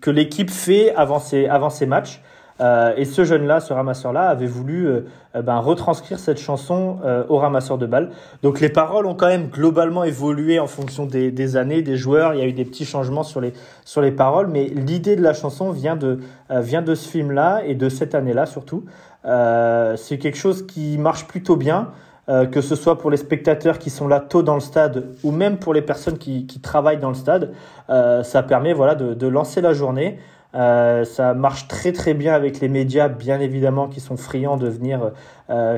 que 0.00 0.10
l'équipe 0.10 0.50
fait 0.50 0.94
avant 0.94 1.20
avant 1.50 1.68
ses 1.70 1.86
matchs. 1.86 2.22
Euh, 2.62 2.94
et 2.96 3.04
ce 3.04 3.24
jeune-là, 3.24 3.60
ce 3.60 3.72
ramasseur-là, 3.72 4.28
avait 4.28 4.46
voulu 4.46 4.86
euh, 4.86 5.00
euh, 5.34 5.42
ben, 5.42 5.58
retranscrire 5.58 6.18
cette 6.18 6.38
chanson 6.38 6.98
au 7.28 7.38
ramasseur 7.38 7.78
de 7.78 7.86
balles. 7.86 8.10
Donc 8.42 8.60
les 8.60 8.68
paroles 8.68 9.06
ont 9.06 9.14
quand 9.14 9.26
même 9.26 9.48
globalement 9.48 10.04
évolué 10.04 10.60
en 10.60 10.66
fonction 10.66 11.06
des, 11.06 11.56
années, 11.56 11.82
des 11.82 11.96
joueurs. 11.96 12.34
Il 12.34 12.40
y 12.40 12.42
a 12.42 12.46
eu 12.46 12.52
des 12.52 12.64
petits 12.64 12.84
changements 12.84 13.22
sur 13.22 13.40
les, 13.40 13.52
sur 13.84 14.00
les 14.00 14.12
paroles, 14.12 14.48
mais 14.48 14.64
l'idée 14.64 15.16
de 15.16 15.22
la 15.22 15.34
chanson 15.34 15.70
vient 15.70 15.96
de, 15.96 16.20
vient 16.50 16.82
de 16.82 16.94
ce 16.94 17.08
film-là 17.08 17.62
et 17.64 17.74
de 17.74 17.88
cette 17.88 18.14
année-là 18.14 18.46
surtout. 18.46 18.84
C'est 19.24 20.18
quelque 20.18 20.36
chose 20.36 20.66
qui 20.66 20.98
marche 20.98 21.26
plutôt 21.26 21.56
bien. 21.56 21.88
que 22.26 22.60
ce 22.60 22.76
soit 22.76 22.98
pour 22.98 23.10
les 23.10 23.16
spectateurs 23.16 23.78
qui 23.78 23.90
sont 23.90 24.08
là 24.08 24.20
tôt 24.20 24.42
dans 24.42 24.54
le 24.54 24.60
stade 24.60 25.06
ou 25.24 25.32
même 25.32 25.58
pour 25.58 25.74
les 25.74 25.82
personnes 25.82 26.18
qui, 26.18 26.46
qui 26.46 26.60
travaillent 26.60 27.00
dans 27.00 27.10
le 27.10 27.14
stade, 27.14 27.52
ça 27.88 28.42
permet 28.42 28.72
voilà 28.72 28.94
de, 28.94 29.14
de 29.14 29.26
lancer 29.26 29.60
la 29.60 29.72
journée, 29.72 30.18
ça 30.52 31.34
marche 31.34 31.68
très 31.68 31.92
très 31.92 32.14
bien 32.14 32.34
avec 32.34 32.60
les 32.60 32.68
médias, 32.68 33.08
bien 33.08 33.40
évidemment, 33.40 33.88
qui 33.88 34.00
sont 34.00 34.16
friands 34.16 34.56
de 34.56 34.68
venir 34.68 35.12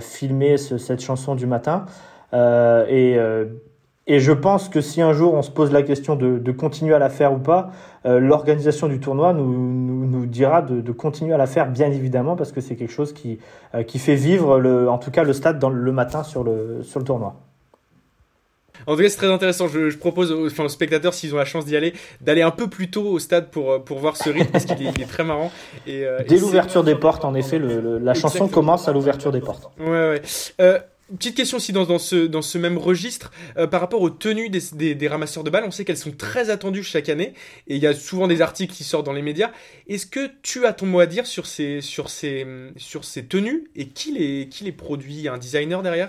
filmer 0.01 0.57
cette 0.57 1.01
chanson 1.01 1.35
du 1.35 1.47
matin. 1.47 1.87
et 2.33 3.19
et 4.07 4.21
je 4.21 4.33
pense 4.33 4.69
que 4.69 4.83
si 4.83 5.01
un 5.01 5.15
jour 5.15 5.33
on 5.33 5.41
se 5.41 5.51
pose 5.51 5.73
la 5.73 5.83
question 5.83 6.15
de, 6.15 6.39
de 6.39 6.53
continuer 6.53 6.95
à 6.95 6.99
la 6.99 7.09
faire 7.09 7.33
ou 7.33 7.39
pas, 7.39 7.71
euh, 8.05 8.21
l'organisation 8.21 8.87
du 8.87 9.01
tournoi 9.01 9.33
nous, 9.33 9.51
nous, 9.51 10.07
nous 10.07 10.27
dira 10.27 10.61
de, 10.61 10.83
de, 10.83 10.93
continuer 10.93 11.33
à 11.33 11.39
la 11.39 11.47
faire, 11.47 11.71
bien 11.71 11.91
évidemment, 11.91 12.37
parce 12.37 12.53
que 12.53 12.61
c'est 12.61 12.77
quelque 12.77 12.93
chose 12.93 13.15
qui, 13.15 13.39
euh, 13.75 13.83
qui 13.83 13.99
fait 13.99 14.15
vivre, 14.15 14.59
le, 14.59 14.91
en 14.91 14.99
tout 14.99 15.11
cas, 15.11 15.25
le 15.25 15.33
stade 15.33 15.59
dans 15.59 15.71
le 15.71 15.93
matin 15.93 16.23
sur 16.23 16.45
le, 16.45 16.83
sur 16.83 16.99
le 16.99 17.07
tournoi. 17.07 17.37
En 18.87 18.97
tout 18.97 19.03
cas, 19.03 19.09
c'est 19.09 19.17
très 19.17 19.31
intéressant. 19.31 19.69
Je, 19.69 19.91
je 19.91 19.99
propose 19.99 20.33
aux, 20.33 20.47
enfin, 20.47 20.65
aux, 20.65 20.69
spectateurs, 20.69 21.15
s'ils 21.15 21.35
ont 21.35 21.39
la 21.39 21.45
chance 21.45 21.65
d'y 21.65 21.77
aller, 21.77 21.95
d'aller 22.21 22.43
un 22.43 22.51
peu 22.51 22.69
plus 22.69 22.91
tôt 22.91 23.07
au 23.07 23.19
stade 23.19 23.51
pour, 23.51 23.73
euh, 23.73 23.79
pour 23.79 23.99
voir 23.99 24.17
ce 24.17 24.31
rythme, 24.31 24.51
parce 24.51 24.65
qu'il 24.65 24.87
est, 24.87 25.01
est, 25.01 25.07
très 25.07 25.25
marrant. 25.25 25.51
Et, 25.87 26.05
euh, 26.05 26.21
Dès 26.29 26.39
l'ouverture 26.39 26.85
des 26.85 26.95
portes, 26.95 27.25
en 27.25 27.35
effet, 27.35 27.59
le, 27.59 27.81
le, 27.81 27.99
la 27.99 28.15
chanson 28.15 28.49
commence 28.49 28.89
à 28.89 28.93
l'ouverture 28.93 29.33
des 29.33 29.41
portes. 29.41 29.71
Ouais, 29.79 29.87
ouais. 29.87 30.23
Euh, 30.61 30.79
Petite 31.19 31.37
question 31.37 31.59
aussi 31.59 31.73
dans, 31.73 31.85
dans, 31.85 31.99
ce, 31.99 32.27
dans 32.27 32.41
ce 32.41 32.57
même 32.57 32.79
registre, 32.79 33.31
euh, 33.59 33.67
par 33.67 33.83
rapport 33.83 34.01
aux 34.01 34.09
tenues 34.09 34.49
des, 34.49 34.61
des, 34.73 34.95
des, 34.95 35.09
ramasseurs 35.09 35.45
de 35.45 35.51
balles, 35.51 35.65
on 35.67 35.71
sait 35.71 35.85
qu'elles 35.85 35.99
sont 35.99 36.13
très 36.13 36.49
attendues 36.49 36.83
chaque 36.83 37.11
année, 37.11 37.35
et 37.69 37.77
il 37.77 37.83
y 37.83 37.87
a 37.87 37.93
souvent 37.93 38.27
des 38.27 38.41
articles 38.41 38.73
qui 38.73 38.85
sortent 38.85 39.05
dans 39.05 39.13
les 39.13 39.21
médias. 39.21 39.51
Est-ce 39.87 40.07
que 40.07 40.31
tu 40.41 40.65
as 40.65 40.73
ton 40.73 40.87
mot 40.87 41.01
à 41.01 41.07
dire 41.07 41.27
sur 41.27 41.45
ces, 41.45 41.83
sur 41.83 42.09
ces, 42.09 42.47
sur 42.79 43.05
ces 43.05 43.27
tenues, 43.27 43.65
et 43.77 43.89
qui 43.89 44.13
les, 44.13 44.49
qui 44.49 44.65
les 44.65 44.73
produit? 44.73 45.29
Un 45.29 45.37
designer 45.37 45.83
derrière? 45.83 46.09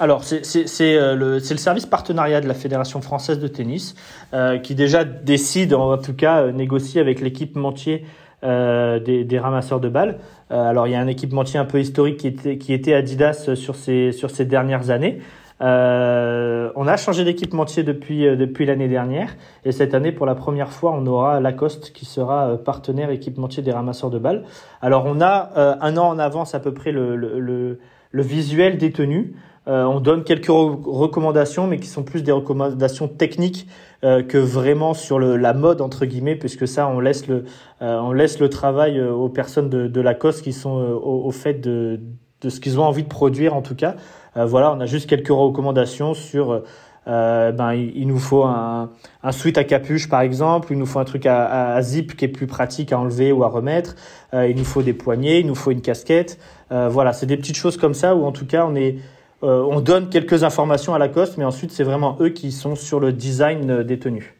Alors, 0.00 0.24
c'est 0.24 0.44
euh, 0.80 1.14
le, 1.14 1.34
le, 1.34 1.40
service 1.40 1.84
partenariat 1.84 2.40
de 2.40 2.48
la 2.48 2.54
Fédération 2.54 3.02
française 3.02 3.38
de 3.38 3.48
tennis 3.48 3.94
euh, 4.32 4.58
qui 4.58 4.74
déjà 4.74 5.04
décide, 5.04 5.74
en 5.74 5.98
tout 5.98 6.14
cas, 6.14 6.40
euh, 6.40 6.52
négocier 6.52 7.02
avec 7.02 7.20
l'équipementier 7.20 8.06
euh, 8.42 8.98
des, 8.98 9.24
des, 9.24 9.38
ramasseurs 9.38 9.80
de 9.80 9.90
balles. 9.90 10.18
Euh, 10.50 10.70
alors 10.70 10.86
il 10.86 10.92
y 10.92 10.94
a 10.94 11.00
un 11.00 11.06
équipementier 11.06 11.60
un 11.60 11.66
peu 11.66 11.78
historique 11.78 12.16
qui 12.16 12.28
était, 12.28 12.56
qui 12.56 12.72
était 12.72 12.94
Adidas 12.94 13.54
sur 13.54 13.76
ces, 13.76 14.12
sur 14.12 14.30
ces 14.30 14.46
dernières 14.46 14.88
années. 14.88 15.18
Euh, 15.60 16.72
on 16.74 16.88
a 16.88 16.96
changé 16.96 17.22
d'équipementier 17.22 17.82
depuis, 17.82 18.22
depuis 18.38 18.64
l'année 18.64 18.88
dernière 18.88 19.36
et 19.66 19.72
cette 19.72 19.92
année, 19.92 20.10
pour 20.12 20.24
la 20.24 20.34
première 20.34 20.72
fois, 20.72 20.92
on 20.92 21.06
aura 21.06 21.38
Lacoste 21.40 21.92
qui 21.92 22.06
sera 22.06 22.56
partenaire 22.64 23.10
équipementier 23.10 23.62
des 23.62 23.72
ramasseurs 23.72 24.08
de 24.08 24.18
balles. 24.18 24.44
Alors 24.80 25.04
on 25.04 25.20
a 25.20 25.76
un 25.82 25.98
an 25.98 26.08
en 26.08 26.18
avance 26.18 26.54
à 26.54 26.60
peu 26.60 26.72
près 26.72 26.92
le, 26.92 27.16
le, 27.16 27.38
le, 27.38 27.78
le 28.10 28.22
visuel 28.22 28.78
des 28.78 28.90
tenues. 28.90 29.34
Euh, 29.68 29.84
on 29.84 30.00
donne 30.00 30.24
quelques 30.24 30.48
recommandations, 30.48 31.66
mais 31.66 31.78
qui 31.78 31.86
sont 31.86 32.02
plus 32.02 32.22
des 32.22 32.32
recommandations 32.32 33.08
techniques 33.08 33.66
euh, 34.02 34.22
que 34.22 34.38
vraiment 34.38 34.94
sur 34.94 35.18
le, 35.18 35.36
la 35.36 35.52
mode 35.52 35.82
entre 35.82 36.06
guillemets, 36.06 36.34
puisque 36.36 36.66
ça, 36.66 36.88
on 36.88 37.00
laisse 37.00 37.26
le, 37.26 37.44
euh, 37.82 37.98
on 37.98 38.12
laisse 38.12 38.38
le 38.40 38.48
travail 38.48 38.98
euh, 38.98 39.12
aux 39.12 39.28
personnes 39.28 39.68
de, 39.68 39.86
de 39.88 40.00
Lacoste 40.00 40.42
qui 40.42 40.54
sont 40.54 40.78
euh, 40.78 40.94
au, 40.94 41.26
au, 41.26 41.30
fait 41.30 41.54
de, 41.60 42.00
de 42.40 42.48
ce 42.48 42.60
qu'ils 42.60 42.80
ont 42.80 42.84
envie 42.84 43.02
de 43.02 43.08
produire 43.08 43.54
en 43.54 43.60
tout 43.60 43.74
cas. 43.74 43.96
voilà, 44.34 44.72
on 44.72 44.80
a 44.80 44.86
juste 44.86 45.08
quelques 45.08 45.28
recommandations 45.28 46.14
sur 46.14 46.62
ben, 47.06 47.72
il, 47.74 47.94
il, 47.96 48.06
nous 48.06 48.18
faut 48.18 48.44
un, 48.44 48.90
un 49.22 49.32
sweat 49.32 49.58
à 49.58 49.64
capuche 49.64 50.08
par 50.08 50.22
exemple, 50.22 50.72
il 50.72 50.78
nous 50.78 50.86
faut 50.86 51.00
un 51.00 51.04
truc 51.04 51.26
à, 51.26 51.44
à, 51.44 51.74
à, 51.74 51.82
zip 51.82 52.16
qui 52.16 52.24
est 52.24 52.28
plus 52.28 52.46
pratique 52.46 52.92
à 52.92 52.98
enlever 52.98 53.32
ou 53.32 53.44
à 53.44 53.48
remettre, 53.48 53.96
il 54.32 54.56
nous 54.56 54.64
faut 54.64 54.82
des 54.82 54.94
poignées, 54.94 55.40
il 55.40 55.46
nous 55.46 55.54
faut 55.54 55.72
une 55.72 55.82
casquette. 55.82 56.38
voilà, 56.70 57.12
c'est 57.12 57.26
des 57.26 57.36
petites 57.36 57.56
choses 57.56 57.76
comme 57.76 57.94
ça 57.94 58.14
où 58.14 58.24
en 58.24 58.32
tout 58.32 58.46
cas 58.46 58.64
on 58.64 58.74
est 58.74 58.96
euh, 59.42 59.62
on 59.62 59.80
donne 59.80 60.08
quelques 60.08 60.44
informations 60.44 60.94
à 60.94 60.98
Lacoste, 60.98 61.38
mais 61.38 61.44
ensuite 61.44 61.72
c'est 61.72 61.84
vraiment 61.84 62.16
eux 62.20 62.30
qui 62.30 62.52
sont 62.52 62.76
sur 62.76 63.00
le 63.00 63.12
design 63.12 63.82
des 63.82 63.98
tenues. 63.98 64.34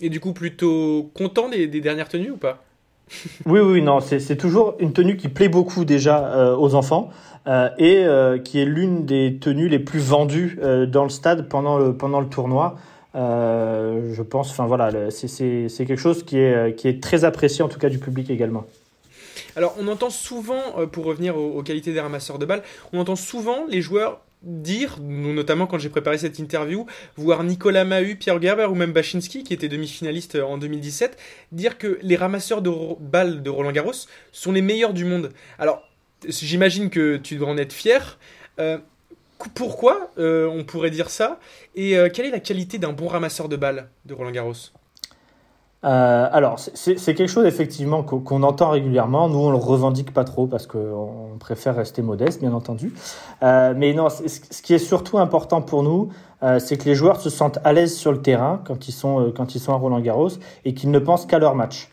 Et 0.00 0.10
du 0.10 0.20
coup, 0.20 0.32
plutôt 0.32 1.10
content 1.14 1.48
des, 1.48 1.66
des 1.66 1.80
dernières 1.80 2.08
tenues 2.08 2.30
ou 2.32 2.36
pas? 2.36 2.62
Oui, 3.46 3.60
oui, 3.60 3.82
non, 3.82 4.00
c'est 4.00 4.36
toujours 4.36 4.74
une 4.80 4.92
tenue 4.92 5.16
qui 5.16 5.28
plaît 5.28 5.48
beaucoup 5.48 5.84
déjà 5.84 6.26
euh, 6.26 6.56
aux 6.56 6.74
enfants 6.74 7.10
euh, 7.46 7.68
et 7.78 8.04
euh, 8.04 8.38
qui 8.38 8.60
est 8.60 8.64
l'une 8.64 9.06
des 9.06 9.38
tenues 9.40 9.68
les 9.68 9.78
plus 9.78 10.00
vendues 10.00 10.58
euh, 10.62 10.84
dans 10.84 11.04
le 11.04 11.10
stade 11.10 11.48
pendant 11.48 11.78
le, 11.78 11.96
pendant 11.96 12.20
le 12.20 12.28
tournoi. 12.28 12.76
je 13.14 14.22
pense, 14.22 14.50
enfin 14.50 14.66
voilà, 14.66 15.10
c'est 15.10 15.70
quelque 15.86 15.96
chose 15.96 16.24
qui 16.24 16.38
est, 16.38 16.76
qui 16.76 16.88
est 16.88 17.00
très 17.00 17.24
apprécié 17.24 17.62
en 17.62 17.68
tout 17.68 17.78
cas 17.78 17.88
du 17.88 17.98
public 17.98 18.30
également. 18.30 18.66
Alors, 19.54 19.74
on 19.80 19.88
entend 19.88 20.10
souvent, 20.10 20.60
pour 20.92 21.06
revenir 21.06 21.36
aux, 21.38 21.52
aux, 21.52 21.62
qualités 21.62 21.92
des 21.94 22.00
ramasseurs 22.00 22.38
de 22.38 22.44
balles, 22.44 22.62
on 22.92 22.98
entend 22.98 23.16
souvent 23.16 23.64
les 23.68 23.80
joueurs 23.80 24.20
dire, 24.46 24.98
notamment 25.02 25.66
quand 25.66 25.78
j'ai 25.78 25.88
préparé 25.88 26.18
cette 26.18 26.38
interview, 26.38 26.86
voir 27.16 27.42
Nicolas 27.44 27.84
Mahut, 27.84 28.16
Pierre 28.16 28.40
Gerber 28.40 28.66
ou 28.66 28.74
même 28.74 28.92
Bachinski, 28.92 29.42
qui 29.42 29.52
était 29.52 29.68
demi-finaliste 29.68 30.36
en 30.36 30.56
2017, 30.56 31.18
dire 31.52 31.76
que 31.76 31.98
les 32.00 32.16
ramasseurs 32.16 32.62
de 32.62 32.70
balles 33.00 33.42
de 33.42 33.50
Roland 33.50 33.72
Garros 33.72 33.92
sont 34.32 34.52
les 34.52 34.62
meilleurs 34.62 34.94
du 34.94 35.04
monde. 35.04 35.30
Alors, 35.58 35.82
j'imagine 36.26 36.90
que 36.90 37.16
tu 37.16 37.36
dois 37.36 37.48
en 37.48 37.58
être 37.58 37.72
fier. 37.72 38.18
Euh, 38.58 38.78
pourquoi 39.54 40.12
euh, 40.18 40.46
on 40.46 40.64
pourrait 40.64 40.90
dire 40.90 41.10
ça? 41.10 41.38
Et 41.74 41.98
euh, 41.98 42.08
quelle 42.08 42.26
est 42.26 42.30
la 42.30 42.40
qualité 42.40 42.78
d'un 42.78 42.92
bon 42.92 43.08
ramasseur 43.08 43.48
de 43.48 43.56
balles 43.56 43.88
de 44.04 44.14
Roland 44.14 44.30
Garros? 44.30 44.54
Euh, 45.86 46.28
alors, 46.32 46.58
c'est 46.58 47.14
quelque 47.14 47.28
chose 47.28 47.46
effectivement 47.46 48.02
qu'on 48.02 48.20
qu 48.20 48.34
entend 48.34 48.70
régulièrement. 48.70 49.28
Nous, 49.28 49.38
on 49.38 49.50
le 49.50 49.56
revendique 49.56 50.12
pas 50.12 50.24
trop 50.24 50.46
parce 50.46 50.66
qu'on 50.66 51.36
préfère 51.38 51.76
rester 51.76 52.02
modeste, 52.02 52.40
bien 52.40 52.52
entendu. 52.52 52.92
Euh, 53.42 53.72
mais 53.76 53.92
non, 53.92 54.08
ce 54.10 54.62
qui 54.62 54.74
est 54.74 54.78
surtout 54.78 55.18
important 55.18 55.62
pour 55.62 55.84
nous, 55.84 56.08
euh, 56.42 56.58
c'est 56.58 56.76
que 56.76 56.86
les 56.86 56.96
joueurs 56.96 57.20
se 57.20 57.30
sentent 57.30 57.60
à 57.62 57.72
l'aise 57.72 57.94
sur 57.94 58.10
le 58.10 58.20
terrain 58.20 58.60
quand 58.64 58.88
ils 58.88 58.92
sont 58.92 59.32
quand 59.34 59.54
ils 59.54 59.60
sont 59.60 59.72
à 59.72 59.76
Roland 59.76 60.00
Garros 60.00 60.30
et 60.64 60.74
qu'ils 60.74 60.90
ne 60.90 60.98
pensent 60.98 61.24
qu'à 61.26 61.38
leur 61.38 61.54
match. 61.54 61.90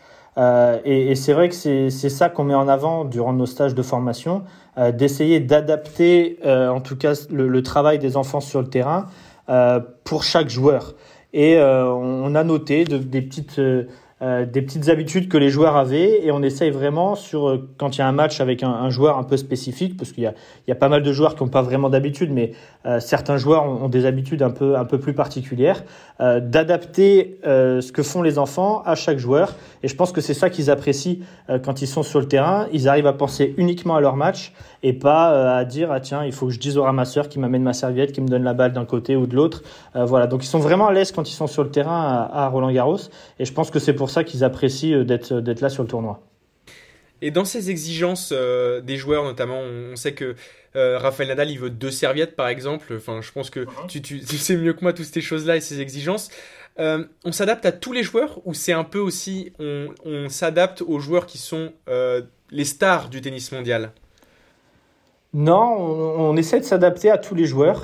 Et, 0.83 1.13
c'est 1.13 1.33
vrai 1.33 1.47
que 1.47 1.53
c'est 1.53 2.09
ça 2.09 2.27
qu'on 2.29 2.43
met 2.43 2.55
en 2.55 2.67
avant 2.67 3.05
durant 3.05 3.33
nos 3.33 3.45
stages 3.45 3.75
de 3.75 3.83
formation, 3.83 4.41
d'essayer 4.93 5.39
d'adapter, 5.39 6.39
en 6.43 6.81
tout 6.81 6.97
cas, 6.97 7.13
le, 7.29 7.61
travail 7.61 7.99
des 7.99 8.17
enfants 8.17 8.41
sur 8.41 8.59
le 8.59 8.67
terrain 8.67 9.05
pour 10.03 10.23
chaque 10.23 10.49
joueur. 10.49 10.95
Et 11.33 11.57
euh, 11.57 11.91
on 11.91 12.35
a 12.35 12.43
noté 12.43 12.85
de, 12.85 12.97
des 12.97 13.21
petites 13.21 13.59
euh, 14.23 14.45
des 14.45 14.61
petites 14.61 14.87
habitudes 14.87 15.27
que 15.27 15.37
les 15.37 15.49
joueurs 15.49 15.75
avaient 15.75 16.25
et 16.25 16.31
on 16.31 16.41
essaye 16.43 16.69
vraiment 16.69 17.15
sur 17.15 17.49
euh, 17.49 17.69
quand 17.77 17.97
il 17.97 17.99
y 17.99 18.01
a 18.03 18.07
un 18.07 18.13
match 18.13 18.39
avec 18.39 18.63
un, 18.63 18.89
joueur 18.89 19.17
un 19.17 19.23
peu 19.23 19.35
spécifique 19.35 19.97
parce 19.97 20.13
qu'il 20.13 20.23
y 20.23 20.27
a, 20.27 20.33
il 20.65 20.69
y 20.69 20.71
a 20.71 20.75
pas 20.75 20.87
mal 20.87 21.03
de 21.03 21.11
joueurs 21.11 21.35
qui 21.35 21.43
n'ont 21.43 21.49
pas 21.49 21.61
vraiment 21.61 21.89
d'habitude 21.89 22.31
mais 22.31 22.53
euh, 22.85 23.01
certains 23.01 23.35
joueurs 23.35 23.65
ont, 23.65 23.89
des 23.89 24.05
habitudes 24.05 24.41
un 24.41 24.51
peu 24.51 24.77
un 24.77 24.85
peu 24.85 24.97
plus 24.97 25.13
particulières 25.13 25.83
d'adapter 26.19 27.39
ce 27.43 27.91
que 27.91 28.01
font 28.01 28.21
les 28.21 28.39
enfants 28.39 28.81
à 28.85 28.95
chaque 28.95 29.17
joueur. 29.17 29.55
Et 29.81 29.87
je 29.89 29.95
pense 29.95 30.13
que 30.13 30.21
c'est 30.21 30.33
ça 30.33 30.49
qu'ils 30.49 30.69
apprécient 30.69 31.17
quand 31.63 31.81
ils 31.81 31.87
sont 31.87 32.03
sur 32.03 32.19
le 32.19 32.27
terrain. 32.27 32.67
Ils 32.71 32.87
arrivent 32.87 33.07
à 33.07 33.13
penser 33.13 33.53
uniquement 33.57 33.95
à 33.95 34.01
leur 34.01 34.15
match 34.15 34.53
et 34.83 34.93
pas 34.93 35.57
à 35.57 35.65
dire 35.65 35.91
ah 35.91 35.99
tiens 35.99 36.23
il 36.23 36.31
faut 36.31 36.45
que 36.45 36.53
je 36.53 36.59
dise 36.59 36.77
au 36.77 36.83
ramasseur 36.83 37.27
qui 37.27 37.39
m'amène 37.39 37.63
ma 37.63 37.73
serviette 37.73 38.13
qui 38.13 38.21
me 38.21 38.27
donne 38.27 38.43
la 38.43 38.53
balle 38.53 38.71
d'un 38.71 38.85
côté 38.85 39.17
ou 39.17 39.27
de 39.27 39.35
l'autre. 39.35 39.63
Voilà. 39.95 40.27
Donc 40.27 40.43
ils 40.43 40.47
sont 40.47 40.59
vraiment 40.59 40.87
à 40.87 40.93
l'aise 40.93 41.11
quand 41.11 41.29
ils 41.29 41.33
sont 41.33 41.47
sur 41.47 41.63
le 41.63 41.71
terrain 41.71 42.29
à, 42.31 42.45
à 42.45 42.47
Roland 42.47 42.71
Garros 42.71 43.09
et 43.39 43.45
je 43.45 43.51
pense 43.51 43.69
que 43.69 43.79
c'est 43.79 43.93
pour 43.93 44.09
ça 44.13 44.23
qu'ils 44.23 44.43
apprécient 44.43 44.99
euh, 44.99 45.03
d'être 45.03 45.41
d'être 45.41 45.61
là 45.61 45.69
sur 45.69 45.83
le 45.83 45.89
tournoi. 45.89 46.23
Et 47.23 47.31
dans 47.31 47.45
ces 47.45 47.69
exigences 47.69 48.33
euh, 48.35 48.81
des 48.81 48.97
joueurs, 48.97 49.23
notamment, 49.23 49.61
on, 49.61 49.95
sait 49.95 50.13
que 50.13 50.35
euh, 50.75 50.97
Rafael 50.97 51.29
Nadal, 51.29 51.49
il 51.49 51.57
veut 51.57 51.69
deux 51.69 51.89
serviettes, 51.89 52.35
par 52.35 52.49
exemple. 52.49 52.93
Enfin, 52.97 53.21
je 53.21 53.31
pense 53.31 53.49
que 53.49 53.61
uh 53.61 53.65
-huh. 53.65 53.87
tu, 53.87 54.01
tu, 54.01 54.19
tu, 54.19 54.37
sais 54.37 54.57
mieux 54.57 54.73
que 54.73 54.81
moi 54.81 54.91
toutes 54.91 55.05
ces 55.05 55.21
choses-là 55.21 55.55
et 55.55 55.61
ces 55.61 55.79
exigences. 55.79 56.29
Euh, 56.79 57.05
on 57.23 57.31
s'adapte 57.31 57.65
à 57.65 57.71
tous 57.71 57.93
les 57.93 58.03
joueurs 58.03 58.41
ou 58.43 58.53
c'est 58.53 58.73
un 58.73 58.83
peu 58.83 58.99
aussi, 58.99 59.53
on, 59.57 59.87
on 60.03 60.27
s'adapte 60.27 60.81
aux 60.81 60.99
joueurs 60.99 61.25
qui 61.25 61.37
sont 61.37 61.71
euh, 61.87 62.23
les 62.51 62.65
stars 62.65 63.07
du 63.07 63.21
tennis 63.21 63.53
mondial? 63.53 63.91
Non, 65.33 65.63
on, 65.79 66.31
on 66.31 66.35
essaie 66.35 66.59
de 66.59 66.65
s'adapter 66.65 67.09
à 67.09 67.17
tous 67.17 67.35
les 67.35 67.45
joueurs. 67.45 67.81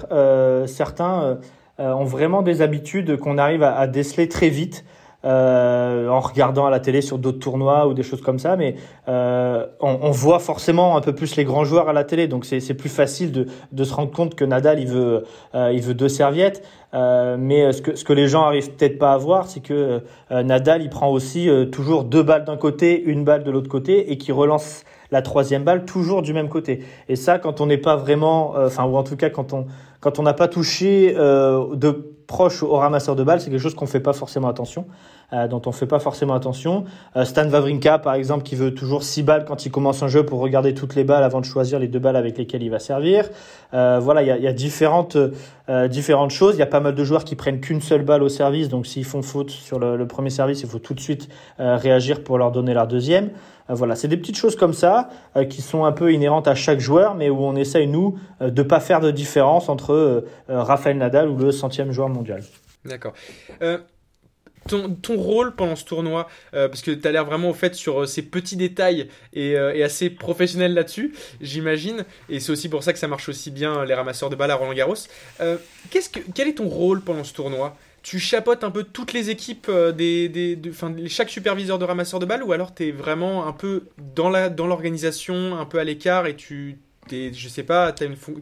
certains 0.68 1.40
ont 1.78 2.10
vraiment 2.18 2.42
des 2.42 2.62
habitudes 2.62 3.16
qu'on 3.22 3.38
arrive 3.38 3.64
à, 3.64 3.72
à, 3.84 3.88
déceler 3.88 4.28
très 4.28 4.50
vite 4.50 4.84
euh, 5.26 6.08
en 6.08 6.22
regardant 6.22 6.66
à 6.66 6.70
la 6.70 6.80
télé 6.80 7.02
sur 7.02 7.18
d'autres 7.18 7.40
tournois 7.40 7.88
ou 7.88 7.94
des 7.94 8.04
choses 8.04 8.22
comme 8.22 8.40
ça, 8.40 8.56
mais 8.56 8.76
euh, 9.10 9.66
on, 9.82 10.00
on, 10.02 10.12
voit 10.12 10.40
forcément 10.40 10.96
un 10.96 11.02
peu 11.02 11.14
plus 11.14 11.36
les 11.36 11.44
grands 11.44 11.66
joueurs 11.66 11.90
à 11.90 11.94
la 11.94 12.06
télé, 12.06 12.28
donc 12.28 12.46
c'est 12.46 12.74
plus 12.74 12.90
facile 12.90 13.34
de, 13.34 13.48
de, 13.74 13.84
se 13.84 13.94
rendre 13.94 14.12
compte 14.12 14.36
que 14.36 14.46
Nadal 14.46 14.80
il 14.80 14.88
veut 14.88 15.26
euh, 15.56 15.72
il 15.74 15.82
veut 15.82 15.94
deux 15.94 16.08
serviettes, 16.08 16.64
euh, 16.94 17.36
mais 17.38 17.72
ce 17.74 17.82
que 17.82 17.96
ce 17.96 18.04
que 18.04 18.14
les 18.14 18.28
gens 18.28 18.44
arrivent 18.44 18.72
peut-être 18.72 18.98
pas 18.98 19.14
à 19.14 19.18
voir, 19.18 19.48
c'est 19.48 19.60
que 19.60 20.02
euh, 20.32 20.44
Nadal 20.44 20.82
il 20.82 20.90
prend 20.90 21.10
aussi 21.10 21.50
euh, 21.50 21.66
toujours 21.66 22.04
deux 22.06 22.24
balles 22.24 22.46
d'un 22.46 22.58
côté, 22.58 23.02
une 23.04 23.24
balle 23.24 23.44
de 23.44 23.52
l'autre 23.52 23.70
côté, 23.70 24.12
et 24.12 24.18
qui 24.18 24.32
relance 24.32 24.86
la 25.12 25.22
troisième 25.22 25.64
balle 25.64 25.86
toujours 25.86 26.22
du 26.22 26.34
même 26.34 26.50
côté. 26.50 26.84
Et 27.10 27.16
ça, 27.16 27.40
quand 27.40 27.62
on 27.62 27.66
n'est 27.66 27.78
pas 27.78 27.96
vraiment, 27.96 28.54
enfin 28.56 28.86
ou 28.86 28.96
en 28.96 29.04
tout 29.04 29.18
cas 29.18 29.30
quand 29.30 29.54
on 29.54 29.66
quand 30.00 30.18
on 30.18 30.24
n'a 30.24 30.34
pas 30.34 30.48
touché 30.48 31.14
de 31.14 32.19
proche 32.30 32.62
au 32.62 32.78
ramasseur 32.78 33.16
de 33.16 33.24
balles, 33.24 33.42
c'est 33.42 33.50
quelque 33.50 33.60
chose 33.60 33.74
qu'on 33.74 33.88
fait 33.88 34.00
pas 34.00 34.14
forcément 34.14 34.48
attention, 34.48 34.86
euh, 35.32 35.48
dont 35.48 35.62
on 35.68 35.72
fait 35.72 35.86
pas 35.86 36.00
forcément 36.00 36.34
attention. 36.34 36.86
Euh, 37.16 37.24
Stan 37.24 37.48
Wawrinka, 37.48 38.00
par 38.00 38.16
exemple, 38.16 38.42
qui 38.42 38.56
veut 38.56 38.74
toujours 38.74 39.04
6 39.04 39.22
balles 39.22 39.46
quand 39.46 39.64
il 39.64 39.72
commence 39.72 40.02
un 40.02 40.08
jeu 40.08 40.26
pour 40.26 40.40
regarder 40.40 40.74
toutes 40.74 40.96
les 40.96 41.04
balles 41.04 41.24
avant 41.24 41.40
de 41.40 41.46
choisir 41.46 41.78
les 41.78 41.88
deux 41.88 42.00
balles 42.00 42.16
avec 42.16 42.36
lesquelles 42.36 42.64
il 42.64 42.72
va 42.72 42.80
servir. 42.80 43.30
Euh, 43.76 44.00
voilà, 44.02 44.24
il 44.24 44.44
y 44.44 44.48
a, 44.48 44.54
différentes, 44.54 45.18
différentes 45.88 46.32
choses. 46.32 46.56
Il 46.56 46.60
y 46.60 46.64
a 46.64 46.68
pas 46.68 46.80
mal 46.80 46.96
de 46.96 47.04
joueurs 47.04 47.26
qui 47.26 47.36
prennent 47.36 47.60
qu'une 47.60 47.80
seule 47.80 48.04
balle 48.04 48.24
au 48.24 48.30
service, 48.30 48.70
donc 48.70 48.88
s'ils 48.88 49.06
font 49.06 49.22
faute 49.22 49.52
sur 49.52 49.78
le, 49.78 50.08
premier 50.08 50.32
service, 50.32 50.62
il 50.62 50.68
faut 50.68 50.80
tout 50.80 50.96
de 50.96 51.00
suite 51.00 51.30
réagir 51.60 52.24
pour 52.24 52.40
leur 52.40 52.52
donner 52.52 52.74
leur 52.74 52.88
deuxième. 52.88 53.30
voilà, 53.68 53.96
c'est 53.96 54.08
des 54.08 54.18
petites 54.18 54.38
choses 54.38 54.56
comme 54.56 54.74
ça 54.74 55.10
qui 55.50 55.62
sont 55.62 55.86
un 55.86 55.92
peu 55.92 56.12
inhérentes 56.12 56.48
à 56.48 56.56
chaque 56.56 56.80
joueur, 56.80 57.14
mais 57.14 57.30
où 57.30 57.44
on 57.44 57.56
essaye, 57.56 57.86
nous, 57.86 58.18
de 58.42 58.64
pas 58.64 58.80
faire 58.80 59.00
de 59.00 59.12
différence 59.12 59.70
entre 59.70 60.24
Rafael 60.48 60.98
Nadal 60.98 61.30
ou 61.30 61.38
le 61.38 61.52
centième 61.52 61.92
joueur 61.92 62.10
mondial. 62.10 62.42
D'accord. 62.84 63.14
Ton, 64.70 64.90
ton, 64.94 65.18
rôle 65.18 65.56
pendant 65.56 65.76
ce 65.76 65.84
tournoi, 65.84 66.30
euh, 66.54 66.68
parce 66.68 66.82
que 66.82 66.92
tu 66.92 67.08
as 67.08 67.12
l'air 67.12 67.26
vraiment 67.26 67.50
au 67.50 67.54
fait 67.54 67.76
sur 67.76 68.02
euh, 68.02 68.06
ces 68.06 68.22
petits 68.22 68.56
détails 68.56 69.10
et, 69.34 69.56
euh, 69.56 69.84
assez 69.84 70.10
professionnel 70.10 70.74
là-dessus, 70.74 71.14
j'imagine, 71.42 72.06
et 72.30 72.40
c'est 72.40 72.52
aussi 72.52 72.70
pour 72.70 72.84
ça 72.84 72.94
que 72.94 73.00
ça 73.00 73.08
marche 73.08 73.28
aussi 73.28 73.52
bien 73.52 73.84
les 73.84 73.94
ramasseurs 73.94 74.30
de 74.30 74.36
balles 74.36 74.52
à 74.52 74.56
Roland 74.56 74.74
Garros. 74.74 74.96
Que, 75.40 76.20
quel 76.36 76.48
est 76.48 76.54
ton 76.54 76.68
rôle 76.68 77.02
pendant 77.02 77.24
ce 77.24 77.34
tournoi? 77.34 77.76
Tu 78.02 78.20
chapotes 78.20 78.64
un 78.64 78.72
peu 78.72 78.84
toutes 78.84 79.12
les 79.12 79.30
équipes, 79.30 79.70
des, 79.70 80.30
des, 80.30 80.56
de, 80.56 80.72
fin, 80.72 80.94
chaque 81.08 81.30
superviseur 81.30 81.80
de 81.80 81.86
ramasseurs 81.86 82.20
de 82.20 82.26
balles, 82.26 82.44
ou 82.44 82.54
alors 82.54 82.74
tu 82.74 82.88
es 82.88 82.92
vraiment 82.92 83.48
un 83.48 83.52
peu 83.52 83.88
dans 84.16 84.30
l'organisation, 84.30 85.52
dans 85.52 85.58
un 85.58 85.66
peu 85.66 85.80
à 85.80 85.84
l'écart 85.84 86.28
et 86.28 86.36
tu 86.36 86.78
es, 87.16 87.34
je 87.34 87.50
sais 87.50 87.64
pas, 87.64 87.94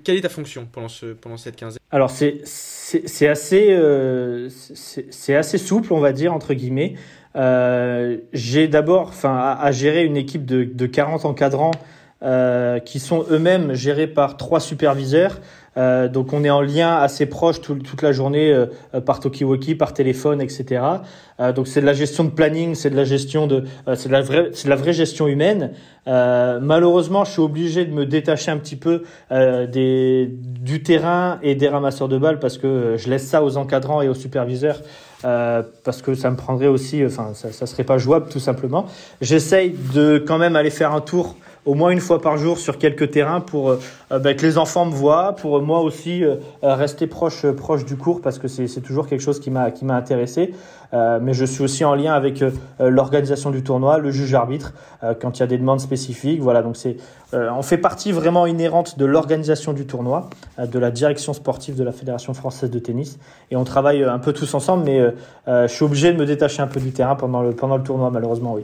quelle 0.04 0.18
est 0.18 0.22
ta 0.22 0.30
fonction 0.30 0.68
pendant, 0.72 0.90
ce, 0.90 1.08
pendant 1.08 1.38
cette 1.38 1.56
quinzaine? 1.56 1.80
Alors 1.92 2.10
c'est 2.10 3.28
assez, 3.28 3.68
euh, 3.70 4.50
assez 5.30 5.58
souple, 5.58 5.94
on 5.94 6.00
va 6.00 6.12
dire, 6.12 6.34
entre 6.34 6.54
guillemets. 6.54 6.96
Euh, 7.36 8.18
J'ai 8.34 8.68
d'abord 8.68 9.14
à, 9.24 9.62
à, 9.62 9.72
gérer 9.72 10.04
une 10.04 10.18
équipe 10.18 10.46
de, 10.46 10.64
de 10.64 10.86
40 10.86 11.26
encadrants 11.26 11.72
euh, 12.24 12.80
qui 12.80 13.00
sont 13.00 13.26
eux-mêmes 13.30 13.74
gérés 13.74 14.08
par 14.08 14.38
trois 14.38 14.60
superviseurs. 14.60 15.40
Euh, 15.78 16.08
donc 16.08 16.34
on 16.34 16.44
est 16.44 16.50
en 16.50 16.62
lien 16.62 16.96
assez 16.98 17.26
proche 17.26 17.62
tout, 17.62 17.76
toute 17.76 18.02
la 18.02 18.12
journée 18.12 18.52
euh, 18.52 18.66
par 19.02 19.20
talkie-walkie, 19.20 19.76
par 19.76 19.94
téléphone, 19.94 20.42
etc. 20.42 20.82
Euh, 21.40 21.54
donc 21.54 21.68
c'est 21.68 21.82
de 21.82 21.86
la 21.86 21.94
gestion 21.94 22.24
de 22.24 22.30
planning, 22.30 22.76
c'est 22.76 22.90
de 22.90 22.96
la 22.96 23.04
gestion 23.04 23.48
de, 23.48 23.64
euh, 23.88 23.96
c'est 23.96 24.08
de 24.08 24.14
la 24.14 24.22
vraie, 24.22 24.50
c'est 24.54 24.66
de 24.66 24.70
la 24.70 24.76
vraie 24.76 24.94
gestion 24.94 25.28
humaine. 25.28 25.72
Euh, 26.08 26.60
malheureusement, 26.62 27.26
je 27.26 27.32
suis 27.32 27.42
obligé 27.42 27.86
de 27.86 27.94
me 27.94 28.06
détacher 28.06 28.50
un 28.52 28.58
petit 28.58 28.76
peu 28.76 29.04
des 29.30 30.30
du 30.32 30.82
terrain 30.82 31.40
et 31.44 31.56
des 31.56 31.68
ramasseurs 31.68 32.08
de 32.08 32.18
balles 32.18 32.40
parce 32.40 32.58
que 32.58 32.96
je 32.98 33.10
laisse 33.10 33.28
ça 33.28 33.44
aux 33.44 33.58
encadrants 33.58 34.02
et 34.02 34.08
aux 34.08 34.14
superviseurs. 34.14 34.82
parce 35.22 36.02
que 36.02 36.16
ça 36.16 36.32
me 36.32 36.38
prendrait 36.38 36.68
aussi, 36.68 37.06
enfin, 37.06 37.32
ça, 37.34 37.52
ça 37.52 37.66
serait 37.66 37.84
pas 37.84 37.98
jouable 37.98 38.30
tout 38.30 38.40
simplement. 38.40 38.86
J'essaye 39.22 39.76
de 39.94 40.24
quand 40.26 40.38
même 40.38 40.56
aller 40.56 40.70
faire 40.70 40.94
un 40.94 41.02
tour 41.02 41.36
au 41.68 41.76
moins 41.76 41.92
une 41.92 42.00
fois 42.00 42.20
par 42.20 42.38
jour 42.38 42.58
sur 42.58 42.80
quelques 42.80 43.12
terrains 43.12 43.42
pour 43.42 43.70
euh, 43.70 43.80
bah, 44.10 44.34
que 44.34 44.42
les 44.42 44.58
enfants 44.58 44.86
me 44.86 44.94
voient, 44.94 45.34
pour 45.34 45.62
moi 45.62 45.82
aussi 45.82 46.24
euh, 46.24 46.38
rester 46.64 47.06
proche 47.06 47.46
proche 47.52 47.86
du 47.86 47.96
cours 47.96 48.22
parce 48.22 48.40
que 48.40 48.48
c'est 48.48 48.82
toujours 48.82 49.08
quelque 49.08 49.22
chose 49.22 49.40
qui 49.40 49.52
m'a 49.52 49.72
intéressé. 49.90 50.54
Euh, 50.94 51.20
mais 51.22 51.34
je 51.34 51.46
suis 51.46 51.64
aussi 51.64 51.84
en 51.84 51.96
lien 51.96 52.14
avec 52.14 52.42
euh, 52.42 52.52
l'organisation 52.80 53.52
du 53.52 53.64
tournoi, 53.64 53.98
le 53.98 54.12
juge 54.12 54.34
arbitre 54.34 54.74
euh, 55.04 55.14
quand 55.20 55.38
il 55.38 55.42
y 55.42 55.44
a 55.44 55.48
des 55.48 55.58
demandes 55.58 55.82
spécifiques. 55.82 56.42
Voilà, 56.42 56.62
donc 56.62 56.78
c'est 56.78 56.98
on 57.34 57.62
fait 57.62 57.78
partie 57.78 58.14
vraiment 58.14 58.46
inhérente 58.46 58.98
de 58.98 59.04
l'organisation 59.04 59.74
du 59.74 59.86
tournoi, 59.86 60.30
de 60.58 60.80
la 60.80 60.92
direction 60.92 61.34
sportive 61.34 61.76
de 61.76 61.84
la 61.84 61.92
Fédération 61.92 62.34
française 62.34 62.72
de 62.72 62.80
tennis, 62.80 63.20
et 63.52 63.58
on 63.58 63.66
travaille 63.66 64.02
un 64.02 64.18
peu 64.18 64.32
tous 64.32 64.54
ensemble. 64.54 64.86
Mais 64.86 65.02
je 65.46 65.68
suis 65.68 65.84
obligé 65.84 66.14
de 66.14 66.18
me 66.18 66.26
détacher 66.26 66.62
un 66.62 66.68
peu 66.68 66.80
du 66.80 66.94
terrain 66.94 67.16
pendant 67.16 67.42
le 67.42 67.52
pendant 67.52 67.76
le 67.76 67.84
tournoi, 67.84 68.12
malheureusement, 68.12 68.54
oui. 68.54 68.64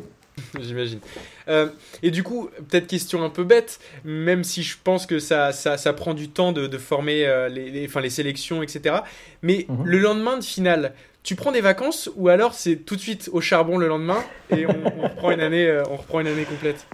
J'imagine. 0.61 0.99
Euh, 1.47 1.67
et 2.01 2.12
du 2.12 2.23
coup, 2.23 2.49
peut-être 2.69 2.88
question 2.88 3.23
un 3.23 3.29
peu 3.29 3.43
bête, 3.43 3.79
même 4.06 4.43
si 4.43 4.63
je 4.63 4.77
pense 4.84 5.06
que 5.06 5.19
ça, 5.19 5.51
ça, 5.51 5.77
ça 5.77 5.93
prend 5.93 6.13
du 6.13 6.29
temps 6.29 6.51
de, 6.51 6.67
de 6.67 6.77
former 6.77 7.25
euh, 7.25 7.49
les, 7.49 7.69
les, 7.69 7.86
enfin, 7.86 8.01
les 8.01 8.10
sélections, 8.10 8.63
etc. 8.63 8.97
Mais 9.41 9.65
-hmm. 9.69 9.84
le 9.86 9.97
lendemain 9.99 10.38
de 10.38 10.43
finale, 10.43 10.93
tu 11.23 11.36
prends 11.36 11.51
des 11.51 11.62
vacances 11.62 12.10
ou 12.15 12.27
alors 12.29 12.53
c'est 12.53 12.75
tout 12.75 12.95
de 12.95 13.01
suite 13.01 13.29
au 13.32 13.41
charbon 13.41 13.77
le 13.77 13.88
lendemain 13.88 14.21
et 14.56 14.65
on, 14.65 14.75
on 14.97 15.03
reprend, 15.03 15.32
une 15.32 15.39
année, 15.41 15.67
euh, 15.67 15.84
on 15.89 15.95
reprend 15.95 16.19
une 16.19 16.27
année 16.27 16.43
complète? 16.45 16.86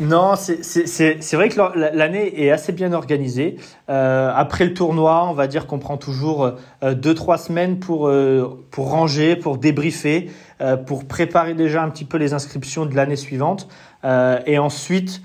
Non, 0.00 0.34
c'est 0.36 1.34
vrai 1.34 1.48
que 1.48 1.60
l'année 1.96 2.42
est 2.42 2.50
assez 2.50 2.72
bien 2.72 2.92
organisée. 2.92 3.56
Euh, 3.90 4.32
après 4.34 4.64
le 4.64 4.72
tournoi, 4.72 5.26
on 5.28 5.34
va 5.34 5.46
dire 5.46 5.66
qu'on 5.66 5.78
prend 5.78 5.98
toujours 5.98 6.52
euh, 6.82 6.94
deux 6.94 7.14
trois 7.14 7.36
semaines 7.36 7.78
pour 7.78 8.08
euh, 8.08 8.64
pour 8.70 8.90
ranger, 8.90 9.36
pour 9.36 9.58
débriefer, 9.58 10.30
euh, 10.60 10.76
pour 10.76 11.06
préparer 11.06 11.54
déjà 11.54 11.82
un 11.82 11.90
petit 11.90 12.06
peu 12.06 12.16
les 12.16 12.32
inscriptions 12.32 12.86
de 12.86 12.94
l'année 12.94 13.16
suivante. 13.16 13.68
Euh, 14.04 14.40
et 14.46 14.58
ensuite, 14.58 15.20